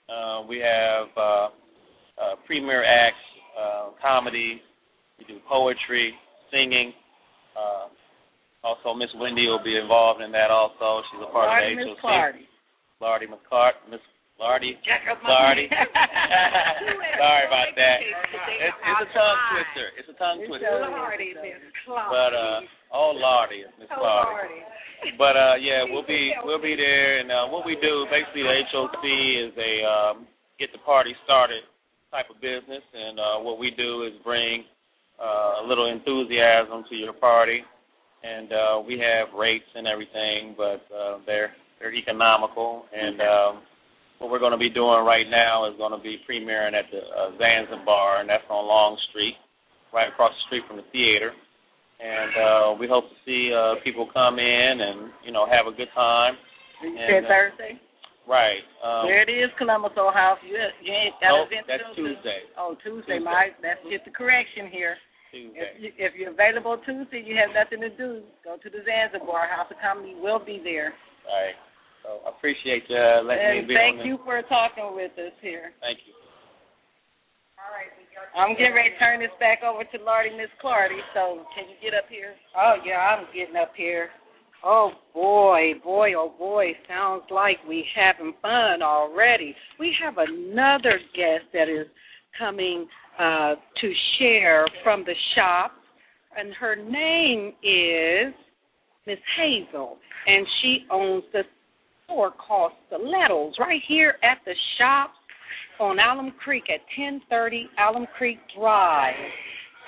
Uh, 0.09 0.47
we 0.47 0.57
have 0.59 1.07
uh, 1.17 1.21
uh, 1.21 2.35
premier 2.45 2.83
acts. 2.83 3.17
Um, 3.53 3.93
comedy. 4.01 4.61
We 5.19 5.25
do 5.25 5.37
poetry, 5.47 6.11
singing. 6.49 6.91
Uh, 7.53 7.85
also, 8.65 8.95
Miss 8.97 9.09
Wendy 9.19 9.45
will 9.45 9.61
be 9.63 9.77
involved 9.77 10.21
in 10.21 10.31
that. 10.31 10.49
Also, 10.49 11.03
she's 11.11 11.21
a 11.21 11.31
part 11.31 11.47
Lardy 11.49 11.73
of 11.73 11.77
the 11.77 11.85
Miss 11.85 11.97
HOC. 12.01 12.09
Clardy. 12.09 12.45
Lardy 12.99 13.27
McCart, 13.27 13.73
Miss 13.91 13.99
Lardy. 14.39 14.75
Jack 14.83 15.05
up 15.11 15.21
Lardy. 15.23 15.69
Sorry 17.21 17.45
about 17.47 17.71
that. 17.77 17.97
It's, 18.01 18.77
it's 18.81 19.01
a 19.05 19.09
tongue 19.13 19.41
twister. 19.53 19.87
It's 19.99 20.09
a 20.09 20.17
tongue 20.19 20.39
twister. 20.47 20.89
Lardy, 20.89 21.33
Miss 21.37 21.61
Clardy. 21.87 22.09
But 22.11 22.31
uh, 22.35 22.59
oh 22.91 23.11
Lordy, 23.15 23.63
Miss 23.79 23.87
Oh, 23.93 24.01
Clardy. 24.01 24.33
Lardy. 24.33 24.61
But 25.17 25.35
uh, 25.37 25.55
yeah, 25.59 25.83
we'll 25.87 26.05
be 26.07 26.31
we'll 26.43 26.61
be 26.61 26.75
there, 26.75 27.19
and 27.19 27.31
uh, 27.31 27.45
what 27.47 27.65
we 27.65 27.75
do 27.81 28.05
basically 28.09 28.43
the 28.43 28.63
HOC 28.71 29.03
is 29.03 29.51
a 29.59 29.73
um, 29.85 30.27
get 30.59 30.71
the 30.71 30.79
party 30.79 31.13
started 31.23 31.63
type 32.11 32.29
of 32.29 32.39
business, 32.41 32.83
and 32.93 33.19
uh, 33.19 33.37
what 33.43 33.59
we 33.59 33.71
do 33.75 34.03
is 34.03 34.13
bring 34.23 34.63
uh, 35.21 35.63
a 35.63 35.67
little 35.67 35.91
enthusiasm 35.91 36.83
to 36.89 36.95
your 36.95 37.13
party, 37.13 37.61
and 38.23 38.51
uh, 38.53 38.79
we 38.85 38.97
have 38.99 39.33
rates 39.37 39.67
and 39.75 39.87
everything, 39.87 40.55
but 40.57 40.81
uh, 40.95 41.17
they're 41.25 41.51
they're 41.79 41.93
economical, 41.93 42.85
and 42.95 43.19
um, 43.21 43.61
what 44.23 44.31
we're 44.31 44.39
going 44.39 44.55
to 44.55 44.61
be 44.61 44.71
doing 44.71 45.03
right 45.03 45.27
now 45.27 45.67
is 45.67 45.75
going 45.75 45.91
to 45.91 45.99
be 45.99 46.15
premiering 46.23 46.71
at 46.71 46.87
the 46.87 47.03
uh, 47.03 47.35
Zanzibar, 47.35 48.23
and 48.23 48.29
that's 48.31 48.47
on 48.47 48.63
Long 48.63 48.95
Street, 49.11 49.35
right 49.91 50.07
across 50.07 50.31
the 50.31 50.43
street 50.47 50.63
from 50.63 50.79
the 50.79 50.87
theater 50.95 51.35
and 52.03 52.31
uh, 52.35 52.67
we 52.75 52.85
hope 52.87 53.07
to 53.07 53.17
see 53.23 53.53
uh, 53.55 53.79
people 53.83 54.07
come 54.11 54.35
in 54.35 54.73
and 54.83 55.11
you 55.23 55.31
know 55.31 55.47
have 55.47 55.71
a 55.71 55.75
good 55.75 55.87
time. 55.95 56.35
You 56.83 56.91
And, 56.91 57.07
said 57.07 57.23
uh, 57.23 57.31
Thursday? 57.31 57.73
Right. 58.27 58.63
Um, 58.79 59.07
there 59.07 59.23
it 59.23 59.31
is, 59.31 59.51
Columbus, 59.59 59.95
Ohio. 59.99 60.39
You, 60.47 60.55
you 60.79 60.91
ain't 60.95 61.15
got 61.19 61.35
nope, 61.35 61.51
event 61.51 61.67
that's? 61.67 61.83
Tuesday. 61.95 62.47
Oh, 62.55 62.75
Tuesday, 62.79 63.19
Tuesday. 63.19 63.19
Mike. 63.19 63.59
That's 63.59 63.83
just 63.87 64.07
a 64.07 64.13
correction 64.15 64.71
here. 64.71 64.95
If, 65.33 65.51
Tuesday. 65.51 65.71
you, 65.79 65.89
if 65.99 66.11
you're 66.15 66.31
available 66.31 66.79
Tuesday, 66.87 67.19
you 67.19 67.35
have 67.35 67.51
nothing 67.51 67.83
to 67.83 67.91
do. 67.91 68.23
Go 68.47 68.55
to 68.55 68.67
the 68.71 68.79
Zanzibar 68.87 69.47
House 69.51 69.67
of 69.71 69.79
Comedy. 69.83 70.15
We'll 70.15 70.43
be 70.43 70.63
there. 70.63 70.95
Right. 71.27 71.55
So 72.03 72.19
I 72.27 72.35
appreciate 72.35 72.83
you 72.91 72.99
uh, 72.99 73.23
letting 73.23 73.63
And 73.63 73.67
me 73.67 73.73
be 73.73 73.79
thank 73.79 74.03
on 74.03 74.05
you 74.05 74.19
for 74.27 74.43
talking 74.51 74.91
with 74.91 75.15
us 75.15 75.33
here. 75.39 75.71
Thank 75.79 76.03
you. 76.05 76.13
All 77.57 77.71
right. 77.71 77.89
I'm 78.35 78.55
getting 78.57 78.73
ready 78.73 78.91
to 78.91 78.99
turn 78.99 79.19
this 79.19 79.33
back 79.39 79.63
over 79.63 79.83
to 79.83 79.97
Lardy 80.03 80.35
Miss 80.35 80.51
Clardy. 80.63 80.99
So 81.13 81.45
can 81.55 81.69
you 81.69 81.77
get 81.81 81.97
up 81.97 82.05
here? 82.09 82.35
Oh 82.57 82.75
yeah, 82.85 82.97
I'm 82.97 83.25
getting 83.33 83.55
up 83.55 83.71
here. 83.75 84.09
Oh 84.63 84.91
boy, 85.13 85.73
boy, 85.83 86.13
oh 86.15 86.33
boy, 86.37 86.71
sounds 86.87 87.23
like 87.29 87.57
we 87.67 87.85
having 87.95 88.33
fun 88.41 88.81
already. 88.81 89.55
We 89.79 89.93
have 90.01 90.15
another 90.17 90.99
guest 91.13 91.51
that 91.53 91.67
is 91.67 91.87
coming 92.37 92.87
uh, 93.19 93.55
to 93.81 93.93
share 94.17 94.65
from 94.83 95.03
the 95.03 95.15
shop, 95.35 95.73
and 96.37 96.53
her 96.55 96.75
name 96.75 97.53
is 97.61 98.33
Miss 99.05 99.19
Hazel, 99.37 99.97
and 100.27 100.47
she 100.61 100.85
owns 100.89 101.23
the 101.33 101.41
store 102.05 102.31
called 102.31 102.71
Stilettos 102.87 103.53
right 103.59 103.81
here 103.87 104.15
at 104.23 104.39
the 104.45 104.53
shop 104.77 105.11
on 105.79 105.97
Alum 105.99 106.33
Creek 106.43 106.63
at 106.69 106.81
1030 106.97 107.69
Alum 107.79 108.05
Creek 108.17 108.37
Drive. 108.57 109.15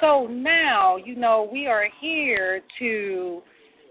So 0.02 0.28
now, 0.28 0.98
you 0.98 1.16
know, 1.16 1.50
we 1.52 1.68
are 1.68 1.86
here 2.02 2.62
to 2.80 3.42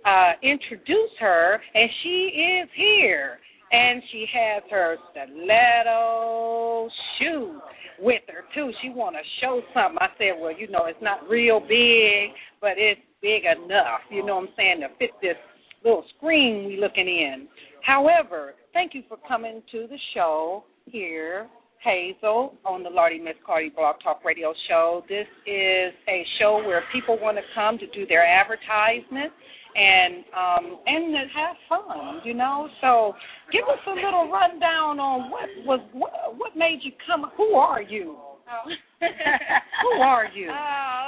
uh, 0.04 0.32
introduce 0.42 1.10
her, 1.20 1.60
and 1.74 1.90
she 2.02 2.62
is 2.62 2.68
here. 2.76 3.38
And 3.72 4.02
she 4.12 4.26
has 4.32 4.62
her 4.70 4.96
stiletto 5.10 6.88
shoe 7.18 7.58
with 7.98 8.22
her 8.28 8.44
too. 8.54 8.70
She 8.82 8.90
want 8.90 9.16
to 9.16 9.22
show 9.40 9.62
something. 9.72 9.98
I 10.00 10.08
said, 10.18 10.40
well, 10.40 10.56
you 10.56 10.70
know, 10.70 10.84
it's 10.86 11.02
not 11.02 11.28
real 11.28 11.58
big, 11.58 12.36
but 12.60 12.72
it's 12.76 13.00
big 13.20 13.42
enough. 13.42 14.00
You 14.10 14.24
know 14.24 14.36
what 14.36 14.48
I'm 14.48 14.54
saying 14.56 14.80
to 14.80 14.88
fit 14.98 15.10
this 15.20 15.36
little 15.82 16.04
screen 16.16 16.66
we 16.66 16.76
looking 16.76 17.08
in. 17.08 17.48
However, 17.84 18.54
thank 18.72 18.94
you 18.94 19.02
for 19.08 19.18
coming 19.28 19.62
to 19.72 19.86
the 19.88 19.98
show 20.14 20.64
here 20.86 21.48
Hazel 21.84 22.54
on 22.64 22.82
the 22.82 22.88
Lardy 22.88 23.18
Miss 23.20 23.34
Clardy 23.46 23.74
Blog 23.74 23.96
Talk 24.02 24.24
Radio 24.24 24.54
Show. 24.68 25.02
This 25.06 25.26
is 25.46 25.92
a 26.08 26.24
show 26.40 26.62
where 26.66 26.82
people 26.92 27.18
want 27.20 27.36
to 27.36 27.42
come 27.54 27.76
to 27.78 27.86
do 27.88 28.06
their 28.06 28.24
advertisement 28.24 29.32
and 29.76 30.24
um 30.32 30.78
and 30.86 31.14
have 31.34 31.56
fun, 31.68 32.20
you 32.24 32.32
know. 32.32 32.68
So 32.80 33.12
give 33.52 33.64
us 33.64 33.80
a 33.86 33.90
little 33.90 34.30
rundown 34.30 34.98
on 34.98 35.30
what 35.30 35.48
was 35.66 35.80
what, 35.92 36.12
what 36.38 36.56
made 36.56 36.78
you 36.82 36.92
come. 37.06 37.30
Who 37.36 37.52
are 37.54 37.82
you? 37.82 38.16
Oh. 38.44 38.64
Who 39.84 40.00
are 40.00 40.28
you? 40.32 40.48
Oh. 40.48 41.06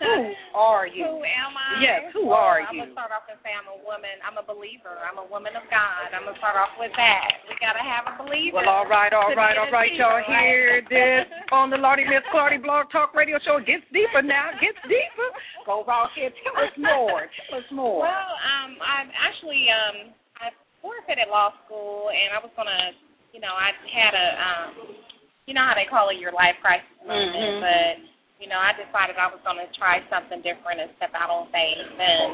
Who 0.00 0.32
are 0.56 0.86
you? 0.88 1.04
Who 1.04 1.20
am 1.20 1.52
I? 1.56 1.70
Yes, 1.84 2.00
who 2.16 2.32
Well, 2.32 2.40
are 2.40 2.60
you? 2.60 2.68
I'm 2.68 2.74
you? 2.76 2.80
gonna 2.88 2.96
start 2.96 3.12
off 3.12 3.28
and 3.28 3.36
say 3.44 3.52
I'm 3.52 3.68
a 3.68 3.80
woman. 3.84 4.16
I'm 4.24 4.40
a 4.40 4.44
believer. 4.44 4.96
I'm 5.04 5.20
a 5.20 5.28
woman 5.28 5.52
of 5.56 5.64
God. 5.68 6.12
I'm 6.12 6.24
gonna 6.24 6.40
start 6.40 6.56
off 6.56 6.72
with 6.80 6.92
that. 6.96 7.44
We 7.48 7.56
gotta 7.60 7.84
have 7.84 8.08
a 8.08 8.14
believer. 8.20 8.60
Well, 8.64 8.68
all 8.68 8.88
right, 8.88 9.12
all 9.12 9.28
to 9.32 9.36
right, 9.36 9.56
all 9.60 9.68
right, 9.72 9.92
y'all 9.96 10.24
hear 10.24 10.80
this 10.88 11.28
on 11.56 11.68
the 11.68 11.76
Lordy 11.76 12.08
Miss 12.08 12.24
Clardy 12.32 12.60
Blog 12.60 12.88
Talk 12.88 13.12
Radio 13.12 13.36
Show. 13.44 13.60
It 13.60 13.68
gets 13.68 13.84
deeper 13.92 14.24
now, 14.24 14.56
it 14.56 14.60
gets 14.64 14.80
deeper. 14.88 15.28
Go 15.68 15.84
out 15.88 16.12
here, 16.16 16.32
tell 16.44 16.56
us 16.56 16.72
more, 16.80 17.28
tell 17.28 17.60
us 17.60 17.68
more. 17.72 18.04
Well, 18.08 18.32
um, 18.40 18.80
I 18.80 19.04
actually 19.12 19.68
um 19.68 19.96
I 20.40 20.48
forfeited 20.80 21.28
law 21.28 21.52
school 21.64 22.08
and 22.08 22.32
I 22.32 22.40
was 22.40 22.52
gonna 22.56 22.96
you 23.36 23.38
know, 23.38 23.52
I 23.52 23.70
had 23.92 24.12
a 24.16 24.26
um 24.40 24.68
you 25.50 25.58
know 25.58 25.66
how 25.66 25.74
they 25.74 25.90
call 25.90 26.14
it 26.14 26.22
your 26.22 26.30
life 26.30 26.54
crisis 26.62 26.86
moment, 27.02 27.34
Mhm. 27.34 27.58
but 27.58 27.92
you 28.38 28.46
know, 28.48 28.56
I 28.56 28.72
decided 28.72 29.18
I 29.18 29.26
was 29.26 29.42
gonna 29.42 29.66
try 29.76 30.00
something 30.08 30.40
different 30.40 30.80
and 30.80 30.94
step 30.96 31.10
out 31.12 31.28
on 31.28 31.50
faith 31.50 31.90
and 31.98 32.30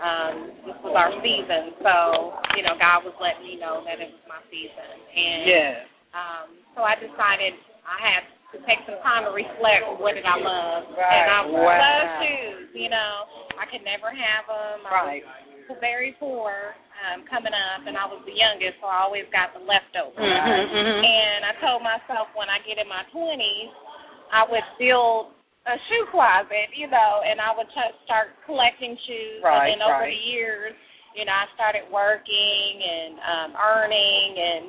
um 0.00 0.34
this 0.64 0.76
was 0.82 0.96
our 0.96 1.12
season. 1.20 1.76
So, 1.84 2.34
you 2.56 2.64
know, 2.64 2.74
God 2.80 3.04
was 3.04 3.14
letting 3.20 3.44
me 3.44 3.54
know 3.60 3.84
that 3.84 4.00
it 4.00 4.10
was 4.10 4.24
my 4.26 4.40
season. 4.50 4.90
And 5.14 5.44
yes. 5.46 5.86
um 6.16 6.46
so 6.74 6.82
I 6.82 6.96
decided 6.96 7.52
I 7.84 7.98
had 8.00 8.22
to 8.56 8.58
take 8.64 8.80
some 8.88 8.98
time 9.04 9.28
to 9.28 9.30
reflect 9.30 10.00
what 10.00 10.16
did 10.16 10.24
I 10.24 10.38
love. 10.40 10.88
Right. 10.96 11.12
And 11.12 11.30
I 11.30 11.40
Wow. 11.44 11.68
love 11.68 12.06
shoes, 12.24 12.68
you 12.74 12.88
know. 12.88 13.28
I 13.60 13.66
could 13.66 13.84
never 13.84 14.08
have 14.10 14.46
them. 14.48 14.86
I 14.86 14.90
was 14.90 15.06
Right. 15.06 15.24
Very 15.80 16.12
poor 16.20 16.76
um, 17.04 17.24
coming 17.24 17.52
up, 17.52 17.88
and 17.88 17.96
I 17.96 18.04
was 18.04 18.20
the 18.28 18.36
youngest, 18.36 18.80
so 18.80 18.86
I 18.86 19.04
always 19.08 19.24
got 19.32 19.56
the 19.56 19.64
leftovers. 19.64 20.16
Mhm, 20.16 20.68
mhm. 20.68 21.00
And 21.04 21.40
I 21.44 21.52
told 21.60 21.82
myself 21.82 22.28
when 22.36 22.48
I 22.48 22.60
get 22.60 22.76
in 22.76 22.88
my 22.88 23.04
twenties, 23.08 23.72
I 24.32 24.44
would 24.44 24.64
build 24.78 25.32
a 25.64 25.76
shoe 25.88 26.06
closet, 26.12 26.76
you 26.76 26.88
know, 26.88 27.24
and 27.24 27.40
I 27.40 27.56
would 27.56 27.68
just 27.72 27.96
start 28.04 28.36
collecting 28.44 28.96
shoes. 29.08 29.40
Right, 29.40 29.72
and 29.72 29.80
then 29.80 29.82
over 29.82 30.04
right. 30.04 30.12
the 30.12 30.22
years, 30.28 30.74
you 31.16 31.24
know, 31.24 31.32
I 31.32 31.48
started 31.54 31.88
working 31.88 32.72
and 32.82 33.12
um, 33.22 33.50
earning, 33.56 34.28
and 34.36 34.62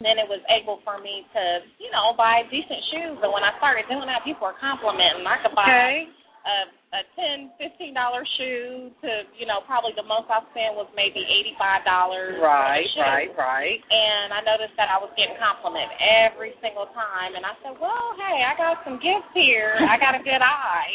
then 0.00 0.18
it 0.18 0.26
was 0.26 0.42
able 0.50 0.80
for 0.82 0.98
me 0.98 1.26
to, 1.34 1.42
you 1.78 1.90
know, 1.90 2.14
buy 2.14 2.42
decent 2.50 2.82
shoes. 2.90 3.18
And 3.22 3.30
when 3.30 3.44
I 3.44 3.54
started 3.58 3.86
doing 3.86 4.06
that, 4.06 4.22
people 4.24 4.46
were 4.46 4.58
complimenting. 4.58 5.26
I 5.26 5.38
could 5.42 5.54
buy 5.54 5.70
Okay. 5.70 6.08
a 6.46 6.56
a 6.88 7.04
ten, 7.12 7.52
fifteen 7.60 7.92
dollar 7.92 8.24
shoe 8.40 8.88
to 9.04 9.10
you 9.36 9.44
know 9.44 9.60
probably 9.68 9.92
the 9.92 10.06
most 10.08 10.24
I 10.32 10.40
spent 10.52 10.72
was 10.72 10.88
maybe 10.96 11.20
eighty 11.20 11.52
five 11.60 11.84
dollars. 11.84 12.40
Right, 12.40 12.88
right, 12.96 13.28
right. 13.36 13.80
And 13.92 14.32
I 14.32 14.40
noticed 14.40 14.72
that 14.80 14.88
I 14.88 14.96
was 14.96 15.12
getting 15.12 15.36
complimented 15.36 15.92
every 16.00 16.56
single 16.64 16.88
time, 16.96 17.36
and 17.36 17.44
I 17.44 17.52
said, 17.60 17.76
well, 17.76 18.16
hey, 18.16 18.40
I 18.40 18.56
got 18.56 18.80
some 18.88 18.96
gifts 19.04 19.32
here. 19.36 19.76
I 19.84 20.00
got 20.00 20.16
a 20.16 20.22
good 20.24 20.40
eye. 20.40 20.92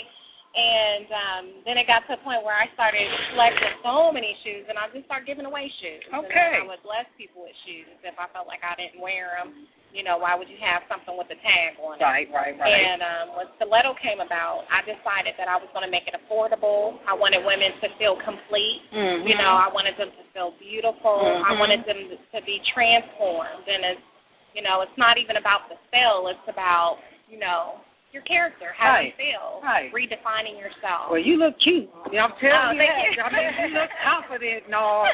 And 0.53 1.07
um 1.09 1.45
then 1.65 1.81
it 1.81 1.89
got 1.89 2.05
to 2.09 2.13
a 2.13 2.21
point 2.21 2.45
where 2.45 2.53
I 2.53 2.69
started 2.77 3.05
collecting 3.33 3.73
so 3.81 4.13
many 4.13 4.33
shoes, 4.45 4.65
and 4.69 4.77
I 4.77 4.89
just 4.93 5.05
started 5.09 5.25
giving 5.29 5.45
away 5.49 5.65
shoes. 5.81 6.01
And 6.09 6.25
Okay. 6.25 6.29
then 6.33 6.65
I 6.65 6.69
would 6.69 6.81
bless 6.85 7.05
people 7.17 7.45
with 7.45 7.57
shoes 7.65 7.89
if 8.05 8.17
I 8.17 8.29
felt 8.33 8.45
like 8.45 8.61
I 8.65 8.77
didn't 8.77 9.01
wear 9.01 9.33
them. 9.41 9.53
You 9.93 10.01
know, 10.01 10.17
why 10.17 10.33
would 10.33 10.49
you 10.49 10.57
have 10.57 10.81
something 10.89 11.13
with 11.13 11.29
a 11.29 11.37
tag 11.37 11.77
on 11.77 12.01
it? 12.01 12.03
Right, 12.03 12.25
right, 12.33 12.57
right. 12.57 12.73
And 12.73 13.05
um, 13.05 13.25
when 13.37 13.45
Stiletto 13.61 13.93
came 14.01 14.25
about, 14.25 14.65
I 14.73 14.81
decided 14.81 15.37
that 15.37 15.45
I 15.45 15.61
was 15.61 15.69
going 15.69 15.85
to 15.85 15.93
make 15.93 16.09
it 16.09 16.17
affordable. 16.17 16.97
I 17.05 17.13
wanted 17.13 17.45
women 17.45 17.77
to 17.77 17.87
feel 18.01 18.17
complete. 18.25 18.81
Mhm. 18.89 19.29
You 19.29 19.37
know, 19.37 19.53
I 19.53 19.69
wanted 19.69 19.93
them 20.01 20.09
to 20.09 20.23
feel 20.33 20.57
beautiful. 20.57 21.45
I 21.45 21.53
Mhm. 21.53 21.59
wanted 21.61 21.85
them 21.85 22.09
to 22.09 22.39
be 22.41 22.57
transformed. 22.73 23.69
And 23.69 23.85
it's, 23.93 24.01
you 24.57 24.65
know, 24.65 24.81
it's 24.81 24.97
not 24.97 25.21
even 25.21 25.37
about 25.37 25.69
the 25.69 25.77
sale. 25.93 26.25
It's 26.27 26.47
about, 26.49 26.97
you 27.29 27.37
know, 27.37 27.77
your 28.13 28.21
character, 28.29 28.69
how 28.77 29.01
you 29.01 29.09
feel, 29.17 29.57
Right. 29.65 29.89
redefining 29.89 30.61
yourself. 30.61 31.09
Well, 31.09 31.17
you 31.19 31.41
look 31.41 31.57
cute. 31.65 31.89
Yeah, 32.13 32.29
I'm 32.29 32.37
telling 32.37 32.53
Oh, 32.53 32.71
you 32.77 32.85
that. 32.85 33.01
you. 33.09 33.21
I 33.25 33.29
mean, 33.33 33.49
you 33.57 33.69
look 33.73 33.89
confident 34.05 34.69
and 34.69 34.75
all. 34.77 35.09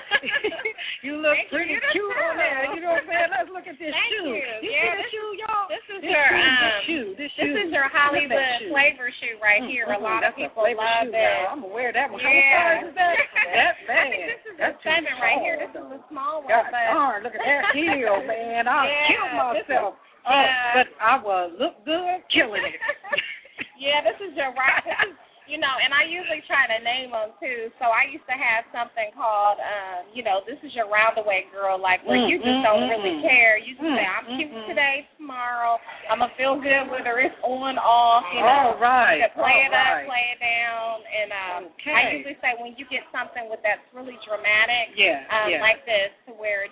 you 1.08 1.16
look 1.24 1.36
Thank 1.40 1.50
pretty 1.50 1.74
You 1.80 1.82
cute 1.96 2.12
on 2.12 2.36
there. 2.36 2.68
You 2.76 2.84
know 2.84 2.92
what 3.00 3.08
I'm 3.08 3.10
saying? 3.10 3.32
Let's 3.32 3.52
look 3.56 3.68
at 3.72 3.80
this 3.80 3.96
Thank 3.96 4.12
shoe. 4.20 4.36
you. 4.36 4.44
see 4.60 4.76
Yeah, 4.76 5.00
the 5.00 5.00
this- 5.00 5.12
shoe, 5.16 5.32
y'all? 5.40 5.66
This 5.72 5.86
is 5.96 6.00
This 6.04 6.12
your 6.12 6.28
shoe, 6.28 6.36
um, 6.36 7.16
this 7.16 7.32
shoe, 7.40 7.54
this 7.56 7.64
is 7.64 7.72
your 7.72 7.88
that 7.88 7.96
Hollywood 7.96 8.48
shoe. 8.60 8.70
flavor 8.76 9.08
shoe 9.24 9.36
right 9.40 9.64
here. 9.64 9.88
A 9.88 9.96
Mm, 9.96 10.04
lot 10.04 10.20
that's 10.22 10.36
of 10.36 10.44
people 10.44 10.68
a 10.68 10.76
love 10.76 11.08
shoe, 11.08 11.16
it. 11.16 11.24
y'all. 11.24 11.56
I'm 11.56 11.62
gonna 11.64 11.72
wear 11.74 11.96
that 11.96 12.12
one. 12.12 12.20
How 12.20 12.28
Yeah. 12.28 12.84
size 12.84 12.84
is 12.92 12.96
that? 13.00 13.16
That 13.50 13.76
I 13.80 13.86
bad. 13.88 14.12
think 14.12 14.26
this 14.28 14.44
is 14.52 14.58
That's 14.60 14.76
a 14.76 14.84
too 14.84 14.90
seven 14.92 15.16
right 15.24 15.40
here. 15.40 15.56
This 15.58 15.72
is 15.72 15.88
a 15.88 16.02
small 16.12 16.44
one, 16.44 16.52
God 16.52 16.68
but 16.70 16.84
darn, 16.92 17.24
look 17.24 17.34
at 17.36 17.42
that 17.48 17.64
heel, 17.74 18.20
man. 18.28 18.68
I'll 18.68 18.84
Yeah, 18.86 19.08
kill 19.08 19.28
myself. 19.40 19.96
Oh, 20.30 20.46
but 20.78 20.88
I 21.02 21.18
will 21.18 21.50
look 21.58 21.82
good 21.86 22.22
killing 22.30 22.62
it. 22.62 22.78
yeah, 23.82 24.06
this 24.06 24.18
is 24.22 24.38
your 24.38 24.54
right. 24.54 24.86
This 24.86 25.14
is 25.14 25.18
you 25.50 25.58
know, 25.58 25.82
and 25.82 25.90
I 25.90 26.06
usually 26.06 26.46
try 26.46 26.70
to 26.70 26.78
name 26.86 27.10
them 27.10 27.34
too. 27.42 27.74
So 27.82 27.90
I 27.90 28.06
used 28.06 28.24
to 28.30 28.38
have 28.38 28.70
something 28.70 29.10
called, 29.18 29.58
um, 29.58 30.14
you 30.14 30.22
know, 30.22 30.46
this 30.46 30.62
is 30.62 30.70
your 30.78 30.86
roundaway 30.86 31.50
girl, 31.50 31.82
like 31.82 32.06
where 32.06 32.22
Mm, 32.22 32.30
you 32.30 32.38
just 32.38 32.62
mm, 32.62 32.70
don't 32.70 32.86
mm, 32.86 32.94
really 32.94 33.18
mm. 33.18 33.26
care. 33.26 33.58
You 33.58 33.74
just 33.74 33.90
Mm, 33.90 33.98
say, 33.98 34.06
I'm 34.06 34.26
mm, 34.30 34.38
cute 34.38 34.54
mm. 34.54 34.68
today, 34.70 34.96
tomorrow. 35.18 35.82
I'm 36.06 36.22
gonna 36.22 36.38
feel 36.38 36.62
good 36.62 36.94
whether 36.94 37.18
it's 37.18 37.34
on, 37.42 37.82
off. 37.82 38.30
You 38.30 38.46
know, 38.46 38.78
right. 38.78 39.26
to 39.26 39.30
play 39.34 39.66
all 39.66 39.66
it 39.66 39.74
right. 39.74 40.06
up, 40.06 40.14
play 40.14 40.26
it 40.38 40.40
down, 40.40 40.94
and 41.02 41.30
um, 41.34 41.62
Okay. 41.82 41.98
I 41.98 42.02
usually 42.14 42.38
say 42.46 42.54
when 42.62 42.78
you 42.78 42.86
get 42.86 43.02
something 43.10 43.50
with 43.50 43.66
that's 43.66 43.82
really 43.90 44.22
dramatic. 44.22 44.94
Yeah, 44.94 45.26
Um, 45.34 45.50
yeah. 45.50 45.66
like 45.66 45.82
this, 45.90 46.14
to 46.30 46.38
wear 46.38 46.70
a 46.70 46.72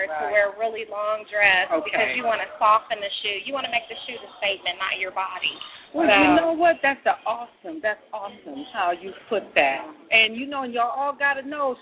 or 0.00 0.08
to 0.08 0.24
wear 0.32 0.52
a 0.52 0.58
really 0.58 0.84
long 0.88 1.24
dress 1.28 1.68
Okay. 1.68 1.84
because 1.92 2.08
you 2.16 2.24
want 2.24 2.40
to 2.40 2.48
soften 2.56 2.96
the 3.00 3.10
shoe. 3.20 3.44
You 3.44 3.52
want 3.52 3.66
to 3.68 3.72
make 3.74 3.84
the 3.92 3.98
shoe 4.08 4.16
the 4.20 4.30
statement, 4.40 4.78
not 4.80 4.96
your 4.98 5.12
body. 5.12 5.52
Well, 5.92 6.06
So- 6.06 6.14
you 6.16 6.30
know 6.38 6.52
what? 6.56 6.80
That's 6.82 7.02
the 7.04 7.16
awesome. 7.26 7.80
That's 7.82 8.02
awesome 8.12 8.64
how 8.72 8.92
you 8.92 9.12
put 9.28 9.42
that. 9.54 9.84
And 10.10 10.36
you 10.36 10.46
know, 10.46 10.62
y'all 10.64 10.90
all 10.94 11.12
got 11.12 11.34
to 11.34 11.42
know 11.42 11.76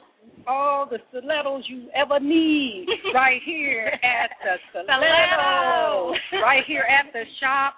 all 0.47 0.87
the 0.87 0.99
stilettos 1.09 1.65
you 1.69 1.91
ever 1.95 2.19
need 2.21 2.87
right 3.15 3.41
here 3.45 3.89
at 4.03 4.31
the 4.43 4.55
stiletto. 4.71 4.97
Stiletto. 4.97 6.43
right 6.43 6.65
here 6.67 6.85
at 6.89 7.13
the 7.13 7.25
shop 7.41 7.75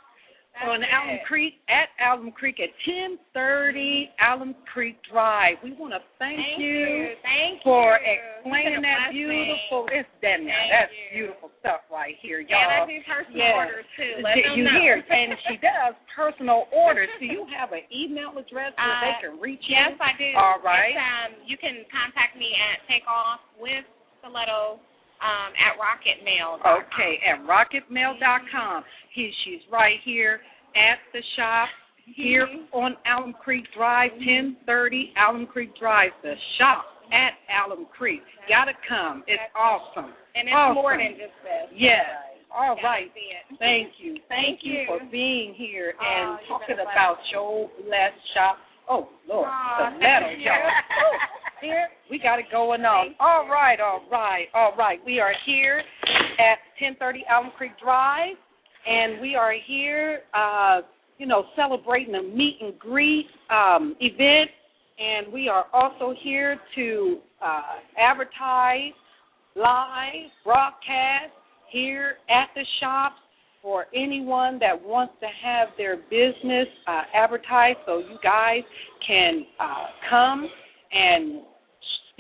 on. 0.69 0.81
Alum 0.85 1.19
Creek 1.27 1.55
at 1.69 1.89
Alum 2.03 2.31
Creek 2.33 2.61
at 2.61 2.71
1030 2.85 4.11
Alum 4.21 4.55
Creek 4.73 4.97
Drive. 5.11 5.57
We 5.65 5.73
want 5.73 5.93
to 5.95 6.01
thank, 6.19 6.37
Thank 6.37 6.61
you 6.61 6.69
you. 6.69 7.15
Thank 7.23 7.63
for 7.63 7.97
you. 7.99 8.17
explaining 8.41 8.81
You've 8.81 8.85
been 8.85 8.91
a 8.91 9.07
that 9.07 9.13
beautiful. 9.13 9.81
It's 9.93 10.09
now. 10.23 10.37
Thank 10.37 10.71
That's 10.73 10.93
you. 10.93 11.09
beautiful 11.17 11.49
stuff 11.61 11.83
right 11.93 12.15
here, 12.21 12.41
y'all. 12.41 12.59
And 12.61 12.71
I 12.71 12.87
do 12.87 12.99
personal 13.07 13.39
Yeah. 13.41 13.61
orders 13.61 13.87
too. 13.97 14.13
Let 14.25 14.35
them 14.37 14.57
you 14.59 14.65
know. 14.67 14.77
hear? 14.81 14.95
And 15.01 15.31
she 15.49 15.57
does 15.65 15.95
personal 16.15 16.67
orders. 16.73 17.09
Do 17.19 17.27
you 17.27 17.47
have 17.57 17.73
an 17.73 17.85
email 17.93 18.35
address 18.37 18.73
where 18.77 18.97
they 19.01 19.15
Uh, 19.17 19.21
can 19.21 19.35
reach 19.41 19.65
Yes, 19.69 19.95
you? 19.95 19.97
Yes, 19.97 20.03
I 20.03 20.13
do. 20.19 20.31
All 20.37 20.61
right. 20.65 20.97
Um, 20.97 21.41
you 21.47 21.57
can 21.57 21.85
contact 21.91 22.37
me 22.37 22.53
at 22.57 22.85
takeoff 22.89 23.41
with 23.59 23.85
stiletto 24.21 24.81
um, 25.21 25.53
at 25.57 25.77
rocketmail. 25.77 26.59
Okay, 26.65 27.21
at 27.29 27.45
rocketmail.com. 27.47 28.85
He, 29.15 29.31
she's 29.45 29.61
right 29.73 29.97
here 30.05 30.41
at 30.77 30.99
the 31.13 31.21
shop 31.37 31.69
here 32.17 32.47
Mhm. 32.47 32.67
on 32.73 32.97
Alum 33.07 33.35
Creek 33.35 33.65
Drive, 33.77 34.13
1030 34.19 35.13
Alum 35.17 35.47
Creek 35.47 35.77
Drive, 35.79 36.11
the 36.23 36.35
shop 36.59 36.85
at 37.13 37.35
Alum 37.67 37.87
Creek. 37.87 38.23
Gotta 38.49 38.73
come. 38.89 39.23
It's 39.27 39.39
That's- 39.39 39.51
awesome. 39.55 40.13
And 40.35 40.49
it's 40.49 40.55
Awesome. 40.57 40.75
more 40.75 40.97
than 40.97 41.17
just 41.19 41.35
this. 41.43 41.71
Yes. 41.73 42.07
All 42.53 42.77
right. 42.83 43.11
Thank 43.59 43.93
you. 44.01 44.15
Thank, 44.29 44.61
Thank 44.61 44.65
you 44.65 44.73
you. 44.81 44.87
for 44.87 44.99
being 45.11 45.55
here 45.55 45.95
Oh, 46.01 46.05
and 46.05 46.47
talking 46.49 46.79
about 46.81 47.19
your 47.31 47.69
blessed 47.83 48.33
shop. 48.35 48.59
Oh, 48.89 49.09
Lord, 49.27 49.47
Aw, 49.49 49.91
the 49.91 49.99
metal, 49.99 50.33
y'all. 50.33 50.71
Here, 51.61 51.89
we 52.11 52.19
got 52.19 52.39
it 52.39 52.47
going 52.51 52.83
on. 52.83 53.15
All 53.21 53.47
right, 53.47 53.79
all 53.81 54.03
right, 54.11 54.47
all 54.55 54.75
right. 54.79 54.99
We 55.05 55.21
are 55.21 55.33
here 55.45 55.79
at 55.79 56.59
1030 56.81 57.25
Alum 57.31 57.53
Creek 57.59 57.73
Drive, 57.83 58.37
and 58.87 59.21
we 59.21 59.35
are 59.35 59.53
here, 59.67 60.21
uh, 60.33 60.81
you 61.19 61.27
know, 61.27 61.45
celebrating 61.57 62.15
a 62.15 62.23
meet 62.23 62.57
and 62.63 62.79
greet 62.79 63.27
um, 63.51 63.95
event, 64.01 64.51
and 64.99 65.31
we 65.31 65.51
are 65.51 65.67
also 65.75 66.15
here 66.23 66.59
to 66.77 67.19
uh, 67.45 67.63
advertise 67.99 68.95
live 69.55 70.31
broadcast 70.43 71.33
here 71.71 72.15
at 72.31 72.49
the 72.55 72.65
shops 72.81 73.17
for 73.61 73.85
anyone 73.95 74.59
that 74.61 74.81
wants 74.81 75.13
to 75.21 75.27
have 75.27 75.69
their 75.77 75.97
business 75.97 76.69
uh, 76.89 77.03
advertised 77.15 77.79
so 77.85 77.99
you 77.99 78.17
guys 78.23 78.63
can 79.07 79.45
uh, 79.61 79.87
come 80.09 80.49
and 80.93 81.43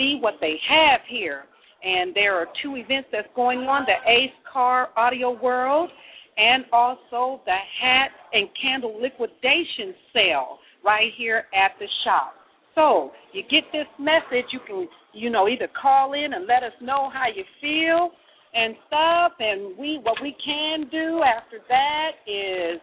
see 0.00 0.16
what 0.18 0.34
they 0.40 0.56
have 0.66 1.00
here. 1.08 1.44
And 1.84 2.14
there 2.14 2.36
are 2.36 2.46
two 2.62 2.76
events 2.76 3.08
that's 3.12 3.28
going 3.36 3.60
on, 3.60 3.86
the 3.86 4.10
Ace 4.10 4.32
Car 4.50 4.88
Audio 4.96 5.40
World 5.40 5.90
and 6.36 6.64
also 6.72 7.42
the 7.44 7.56
hat 7.82 8.10
and 8.32 8.48
candle 8.60 9.00
liquidation 9.00 9.94
sale 10.12 10.58
right 10.84 11.10
here 11.18 11.44
at 11.52 11.72
the 11.78 11.86
shop. 12.04 12.34
So 12.74 13.10
you 13.32 13.42
get 13.42 13.64
this 13.72 13.86
message, 13.98 14.46
you 14.52 14.60
can, 14.66 14.88
you 15.12 15.28
know, 15.28 15.48
either 15.48 15.68
call 15.80 16.14
in 16.14 16.32
and 16.32 16.46
let 16.46 16.62
us 16.62 16.72
know 16.80 17.10
how 17.12 17.26
you 17.34 17.44
feel 17.60 18.10
and 18.54 18.74
stuff, 18.86 19.32
and 19.38 19.76
we 19.78 20.00
what 20.02 20.16
we 20.22 20.34
can 20.44 20.88
do 20.90 21.22
after 21.22 21.58
that 21.68 22.10
is, 22.26 22.80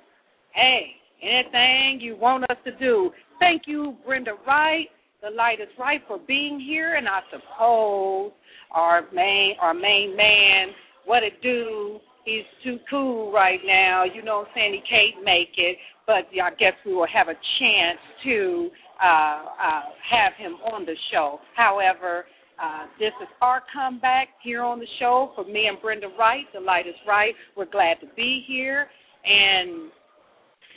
hey, 0.53 0.95
anything 1.21 1.99
you 1.99 2.15
want 2.15 2.43
us 2.45 2.57
to 2.63 2.71
do. 2.77 3.11
Thank 3.39 3.63
you, 3.65 3.95
Brenda 4.05 4.31
Wright, 4.45 4.87
the 5.21 5.29
light 5.29 5.59
is 5.59 5.67
right 5.79 6.01
for 6.07 6.19
being 6.27 6.59
here, 6.59 6.95
and 6.95 7.07
I 7.07 7.21
suppose 7.31 8.31
our 8.71 9.01
main 9.13 9.55
our 9.61 9.73
main 9.73 10.15
man, 10.15 10.67
what 11.05 11.23
it 11.23 11.41
do? 11.41 11.99
He's 12.25 12.43
too 12.63 12.77
cool 12.89 13.31
right 13.31 13.59
now. 13.65 14.03
You 14.03 14.21
know 14.21 14.39
what 14.39 14.47
I'm 14.49 14.53
saying? 14.55 14.73
He 14.73 14.81
can't 14.81 15.23
make 15.23 15.55
it, 15.57 15.77
but 16.05 16.27
I 16.43 16.49
guess 16.59 16.73
we 16.85 16.93
will 16.93 17.07
have 17.07 17.29
a 17.29 17.39
chance 17.59 17.99
to 18.25 18.69
uh, 19.01 19.07
uh, 19.07 19.81
have 20.11 20.33
him 20.37 20.53
on 20.73 20.85
the 20.85 20.95
show. 21.11 21.39
However, 21.55 22.25
uh, 22.61 22.87
this 22.99 23.13
is 23.21 23.29
our 23.41 23.63
comeback 23.73 24.29
here 24.43 24.61
on 24.61 24.79
the 24.79 24.87
show 24.99 25.31
for 25.35 25.45
me 25.45 25.67
and 25.67 25.81
Brenda 25.81 26.07
Wright. 26.19 26.45
The 26.53 26.59
light 26.59 26.87
is 26.87 26.95
right. 27.07 27.33
We're 27.55 27.69
glad 27.71 28.01
to 28.01 28.07
be 28.15 28.43
here, 28.47 28.87
and 29.23 29.89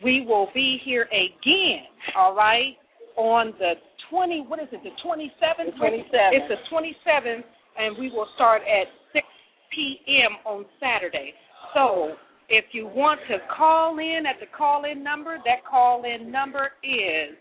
we 0.05 0.25
will 0.27 0.49
be 0.55 0.79
here 0.85 1.09
again. 1.11 1.87
All 2.17 2.35
right, 2.35 2.77
on 3.17 3.55
the 3.59 3.73
twenty. 4.11 4.45
What 4.47 4.61
is 4.61 4.69
it? 4.73 4.83
The 4.83 4.91
twenty 5.03 5.33
seventh. 5.41 5.75
The 5.75 5.87
27th. 5.87 6.35
It's 6.35 6.49
the 6.49 6.61
twenty 6.69 6.97
seventh, 7.07 7.47
and 7.79 7.97
we 7.99 8.11
will 8.11 8.29
start 8.35 8.63
at 8.63 8.87
six 9.13 9.27
p.m. 9.75 10.37
on 10.45 10.67
Saturday. 10.81 11.33
So. 11.75 12.13
If 12.53 12.65
you 12.73 12.89
want 12.89 13.21
to 13.31 13.39
call 13.57 14.01
in 14.01 14.25
at 14.27 14.41
the 14.41 14.47
call 14.51 14.83
in 14.83 15.05
number, 15.05 15.39
that 15.45 15.65
call 15.65 16.03
in 16.03 16.33
number 16.33 16.73
is 16.83 17.39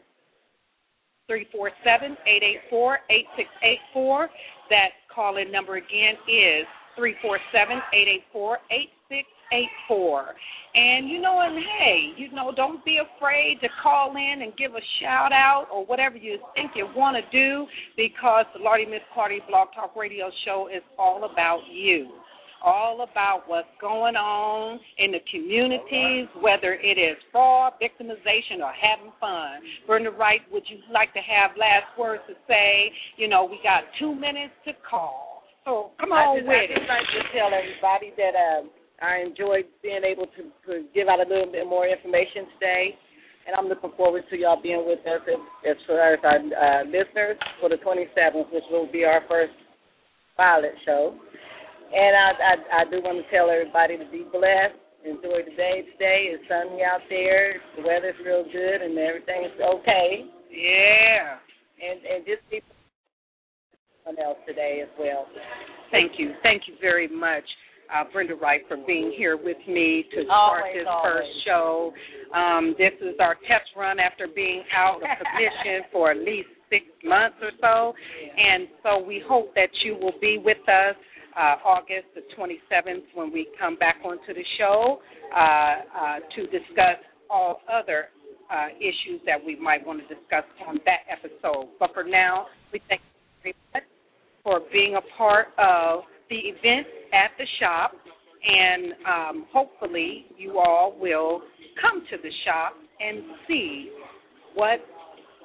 three 1.27 1.47
four 1.51 1.71
seven 1.83 2.15
eight 2.27 2.43
eight 2.43 2.61
four 2.69 2.99
eight 3.09 3.25
six 3.35 3.49
eight 3.63 3.79
four. 3.91 4.29
That 4.69 4.89
call 5.13 5.37
in 5.37 5.51
number 5.51 5.77
again 5.77 6.13
is 6.27 6.65
three 6.99 7.15
four 7.21 7.39
seven 7.53 7.79
eight 7.93 8.07
eight 8.11 8.23
four 8.33 8.59
eight 8.71 8.91
six 9.07 9.23
eight 9.53 9.71
four. 9.87 10.35
And 10.75 11.09
you 11.09 11.19
know, 11.21 11.39
and 11.41 11.57
hey, 11.57 12.11
you 12.17 12.29
know, 12.35 12.51
don't 12.55 12.83
be 12.83 12.99
afraid 12.99 13.57
to 13.61 13.67
call 13.81 14.11
in 14.15 14.43
and 14.43 14.55
give 14.57 14.75
a 14.75 14.83
shout 15.01 15.31
out 15.31 15.67
or 15.73 15.85
whatever 15.85 16.17
you 16.17 16.37
think 16.53 16.71
you 16.75 16.87
want 16.95 17.17
to 17.17 17.23
do 17.31 17.65
because 17.97 18.45
the 18.53 18.61
Lardy 18.61 18.85
Miss 18.85 19.01
Clardy 19.15 19.39
Blog 19.47 19.69
Talk 19.73 19.95
Radio 19.95 20.29
Show 20.45 20.67
is 20.67 20.83
all 20.99 21.23
about 21.23 21.61
you 21.71 22.09
all 22.61 23.07
about 23.09 23.43
what's 23.47 23.69
going 23.79 24.15
on 24.15 24.79
in 24.97 25.11
the 25.11 25.19
communities, 25.31 26.27
whether 26.41 26.73
it 26.73 26.99
is 26.99 27.15
fraud, 27.31 27.73
victimization, 27.81 28.59
or 28.59 28.73
having 28.75 29.13
fun. 29.19 29.61
Brenda 29.87 30.11
Wright, 30.11 30.41
would 30.51 30.63
you 30.67 30.77
like 30.93 31.13
to 31.13 31.19
have 31.19 31.51
last 31.57 31.87
words 31.97 32.21
to 32.27 32.33
say? 32.47 32.91
You 33.15 33.29
know, 33.29 33.45
we 33.45 33.59
got 33.63 33.83
two 33.99 34.13
minutes 34.13 34.51
to 34.65 34.73
call. 34.89 35.28
So 35.69 35.93
come 36.01 36.09
I 36.09 36.33
just, 36.33 36.49
with 36.49 36.57
I 36.57 36.65
it. 36.65 36.81
like 36.89 37.05
to 37.13 37.21
tell 37.29 37.53
everybody 37.53 38.09
that 38.17 38.33
um, 38.33 38.73
I 39.05 39.21
enjoyed 39.21 39.69
being 39.85 40.01
able 40.01 40.25
to, 40.25 40.41
to 40.65 40.89
give 40.97 41.05
out 41.05 41.21
a 41.21 41.29
little 41.29 41.45
bit 41.45 41.69
more 41.69 41.85
information 41.85 42.49
today, 42.57 42.97
and 43.45 43.53
I'm 43.53 43.69
looking 43.69 43.93
forward 43.93 44.25
to 44.33 44.35
y'all 44.35 44.57
being 44.57 44.81
with 44.89 45.05
us 45.05 45.21
as, 45.29 45.41
as 45.69 45.77
far 45.85 46.17
as 46.17 46.21
our 46.25 46.41
uh, 46.41 46.81
listeners 46.89 47.37
for 47.61 47.69
the 47.69 47.77
27th, 47.85 48.49
which 48.49 48.65
will 48.73 48.89
be 48.89 49.05
our 49.05 49.21
first 49.29 49.53
pilot 50.33 50.73
show. 50.89 51.13
And 51.93 52.13
I, 52.17 52.29
I, 52.33 52.53
I 52.81 52.83
do 52.89 53.05
want 53.05 53.21
to 53.21 53.25
tell 53.29 53.53
everybody 53.53 54.01
to 54.01 54.09
be 54.09 54.25
blessed. 54.25 54.73
Enjoy 55.05 55.45
the 55.45 55.53
day 55.53 55.85
today. 55.93 56.33
It's 56.33 56.49
sunny 56.49 56.81
out 56.81 57.05
there. 57.13 57.61
The 57.77 57.85
weather's 57.85 58.17
real 58.25 58.41
good, 58.49 58.81
and 58.81 58.97
everything's 58.97 59.53
okay. 59.53 60.25
Yeah. 60.49 61.37
And 61.77 62.01
and 62.03 62.25
just 62.25 62.43
be 62.49 62.59
today 64.47 64.81
as 64.83 64.89
well. 64.99 65.25
Thank 65.91 66.13
you. 66.17 66.33
Thank 66.43 66.63
you 66.67 66.75
very 66.81 67.07
much, 67.07 67.43
uh, 67.93 68.03
Brenda 68.11 68.35
Wright, 68.35 68.61
for 68.67 68.77
being 68.85 69.13
here 69.17 69.37
with 69.37 69.57
me 69.67 70.05
to 70.15 70.23
start 70.25 70.63
Always, 70.63 70.75
this 70.75 70.87
always. 70.87 71.13
first 71.13 71.45
show. 71.45 71.93
Um, 72.35 72.75
this 72.77 72.93
is 73.01 73.15
our 73.19 73.35
test 73.47 73.69
run 73.75 73.99
after 73.99 74.27
being 74.27 74.63
out 74.75 74.97
of 74.97 75.01
commission 75.01 75.83
for 75.91 76.11
at 76.11 76.17
least 76.17 76.49
six 76.69 76.85
months 77.03 77.37
or 77.41 77.51
so. 77.59 77.93
And 78.37 78.67
so 78.83 79.03
we 79.03 79.21
hope 79.27 79.53
that 79.55 79.69
you 79.83 79.95
will 79.95 80.17
be 80.21 80.37
with 80.43 80.61
us 80.69 80.95
uh, 81.35 81.55
August 81.65 82.07
the 82.15 82.21
27th 82.37 83.03
when 83.13 83.31
we 83.31 83.47
come 83.59 83.75
back 83.77 83.97
onto 84.03 84.33
the 84.33 84.45
show 84.57 84.99
uh, 85.33 85.39
uh, 85.39 86.19
to 86.35 86.43
discuss 86.45 87.01
all 87.29 87.61
other 87.71 88.09
uh, 88.51 88.67
issues 88.77 89.21
that 89.25 89.37
we 89.43 89.55
might 89.59 89.85
want 89.85 90.01
to 90.01 90.07
discuss 90.13 90.43
on 90.67 90.79
that 90.85 91.05
episode. 91.09 91.69
But 91.79 91.93
for 91.93 92.03
now, 92.03 92.47
we 92.73 92.81
thank 92.89 93.01
you 93.01 93.53
very 93.53 93.55
much 93.73 93.83
for 94.43 94.61
being 94.71 94.95
a 94.95 95.17
part 95.17 95.47
of 95.57 96.01
the 96.29 96.35
event 96.35 96.87
at 97.13 97.31
the 97.37 97.45
shop, 97.59 97.91
and 98.45 98.93
um, 99.07 99.45
hopefully 99.51 100.25
you 100.37 100.59
all 100.59 100.95
will 100.99 101.41
come 101.81 102.01
to 102.09 102.17
the 102.21 102.31
shop 102.45 102.73
and 102.99 103.23
see 103.47 103.91
what 104.55 104.79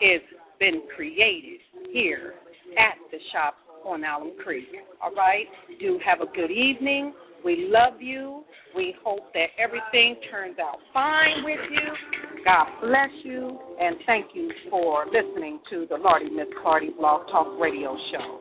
has 0.00 0.20
been 0.58 0.82
created 0.94 1.60
here 1.92 2.34
at 2.78 2.98
the 3.10 3.18
shop 3.32 3.54
on 3.84 4.02
Alum 4.04 4.32
Creek. 4.42 4.68
All 5.02 5.14
right? 5.14 5.46
Do 5.80 5.98
have 6.04 6.20
a 6.20 6.32
good 6.34 6.50
evening. 6.50 7.12
We 7.44 7.68
love 7.68 8.00
you. 8.00 8.42
We 8.74 8.94
hope 9.04 9.32
that 9.34 9.48
everything 9.58 10.16
turns 10.30 10.56
out 10.58 10.78
fine 10.92 11.44
with 11.44 11.60
you. 11.70 12.13
God 12.44 12.66
bless 12.82 13.10
you. 13.24 13.58
And 13.80 13.96
thank 14.06 14.26
you 14.34 14.50
for 14.70 15.06
listening 15.06 15.60
to 15.70 15.86
the 15.88 15.96
Lardy 15.96 16.30
Miss 16.30 16.46
Clardy 16.62 16.94
Blog 16.96 17.26
Talk 17.28 17.58
Radio 17.58 17.96
Show. 18.12 18.40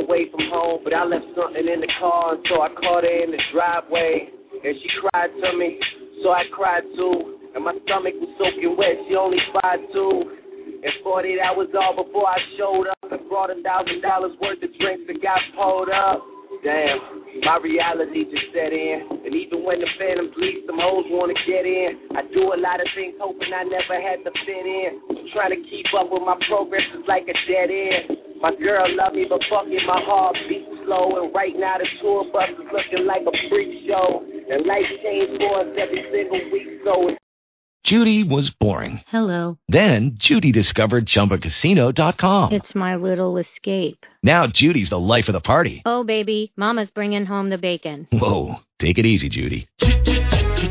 Away 0.00 0.32
from 0.32 0.44
home, 0.48 0.80
but 0.82 0.96
I 0.96 1.04
left 1.04 1.28
something 1.36 1.66
in 1.66 1.80
the 1.80 1.92
car, 2.00 2.34
and 2.34 2.42
so 2.48 2.64
I 2.64 2.68
caught 2.74 3.04
her 3.04 3.16
in 3.24 3.30
the 3.30 3.42
driveway. 3.52 4.32
And 4.60 4.74
she 4.76 4.88
cried 5.00 5.32
to 5.32 5.48
me, 5.56 5.80
so 6.24 6.32
I 6.32 6.44
cried 6.52 6.84
too. 6.96 7.40
And 7.54 7.64
my 7.64 7.74
stomach 7.84 8.14
was 8.20 8.30
soaking 8.38 8.76
wet, 8.76 8.96
she 9.08 9.16
only 9.16 9.40
five 9.56 9.80
two. 9.92 10.40
And 10.80 10.94
48 11.04 11.36
hours 11.44 11.68
all 11.76 11.92
before 11.92 12.24
I 12.24 12.40
showed 12.56 12.88
up 12.88 13.12
and 13.12 13.28
brought 13.28 13.52
a 13.52 13.58
thousand 13.60 14.00
dollars 14.00 14.32
worth 14.40 14.64
of 14.64 14.72
drinks 14.80 15.04
and 15.08 15.20
got 15.20 15.40
pulled 15.52 15.92
up. 15.92 16.24
Damn, 16.64 17.44
my 17.44 17.60
reality 17.60 18.24
just 18.28 18.48
set 18.52 18.72
in. 18.72 19.24
And 19.28 19.32
even 19.32 19.60
when 19.60 19.80
the 19.80 19.90
phantoms 20.00 20.32
leave, 20.40 20.64
some 20.64 20.80
hoes 20.80 21.04
wanna 21.12 21.36
get 21.44 21.68
in. 21.68 22.16
I 22.16 22.24
do 22.32 22.52
a 22.52 22.58
lot 22.60 22.80
of 22.80 22.88
things 22.96 23.16
hoping 23.20 23.52
I 23.52 23.64
never 23.68 23.96
had 24.00 24.24
to 24.24 24.32
fit 24.44 24.64
in. 24.64 24.90
Trying 25.36 25.52
to 25.56 25.60
keep 25.68 25.88
up 25.96 26.08
with 26.08 26.24
my 26.24 26.36
progress 26.48 26.84
is 26.96 27.04
like 27.04 27.28
a 27.28 27.36
dead 27.44 27.68
end. 27.68 28.29
My 28.40 28.54
girl 28.56 28.86
love 28.96 29.12
me, 29.12 29.26
but 29.28 29.40
fuck 29.50 29.66
it, 29.66 29.82
my 29.86 30.00
heart 30.02 30.36
beats 30.48 30.64
slow. 30.84 31.22
And 31.22 31.34
right 31.34 31.52
now 31.56 31.76
the 31.78 31.86
tour 32.00 32.24
bus 32.32 32.48
is 32.50 32.66
looking 32.72 33.06
like 33.06 33.22
a 33.22 33.48
freak 33.50 33.86
show. 33.86 34.24
And 34.50 34.66
life 34.66 34.88
change 35.02 35.38
for 35.38 35.60
us 35.60 35.66
every 35.78 36.04
single 36.10 36.50
week, 36.50 36.80
so 36.84 37.16
Judy 37.84 38.24
was 38.24 38.50
boring. 38.50 39.02
Hello. 39.08 39.58
Then 39.68 40.12
Judy 40.14 40.52
discovered 40.52 41.06
ChumbaCasino.com. 41.06 42.52
It's 42.52 42.74
my 42.74 42.96
little 42.96 43.38
escape. 43.38 44.04
Now 44.22 44.46
Judy's 44.46 44.90
the 44.90 44.98
life 44.98 45.28
of 45.28 45.32
the 45.34 45.40
party. 45.40 45.82
Oh, 45.86 46.04
baby, 46.04 46.52
Mama's 46.56 46.90
bringing 46.90 47.26
home 47.26 47.50
the 47.50 47.58
bacon. 47.58 48.06
Whoa, 48.12 48.56
take 48.78 48.98
it 48.98 49.06
easy, 49.06 49.28
Judy. 49.28 49.68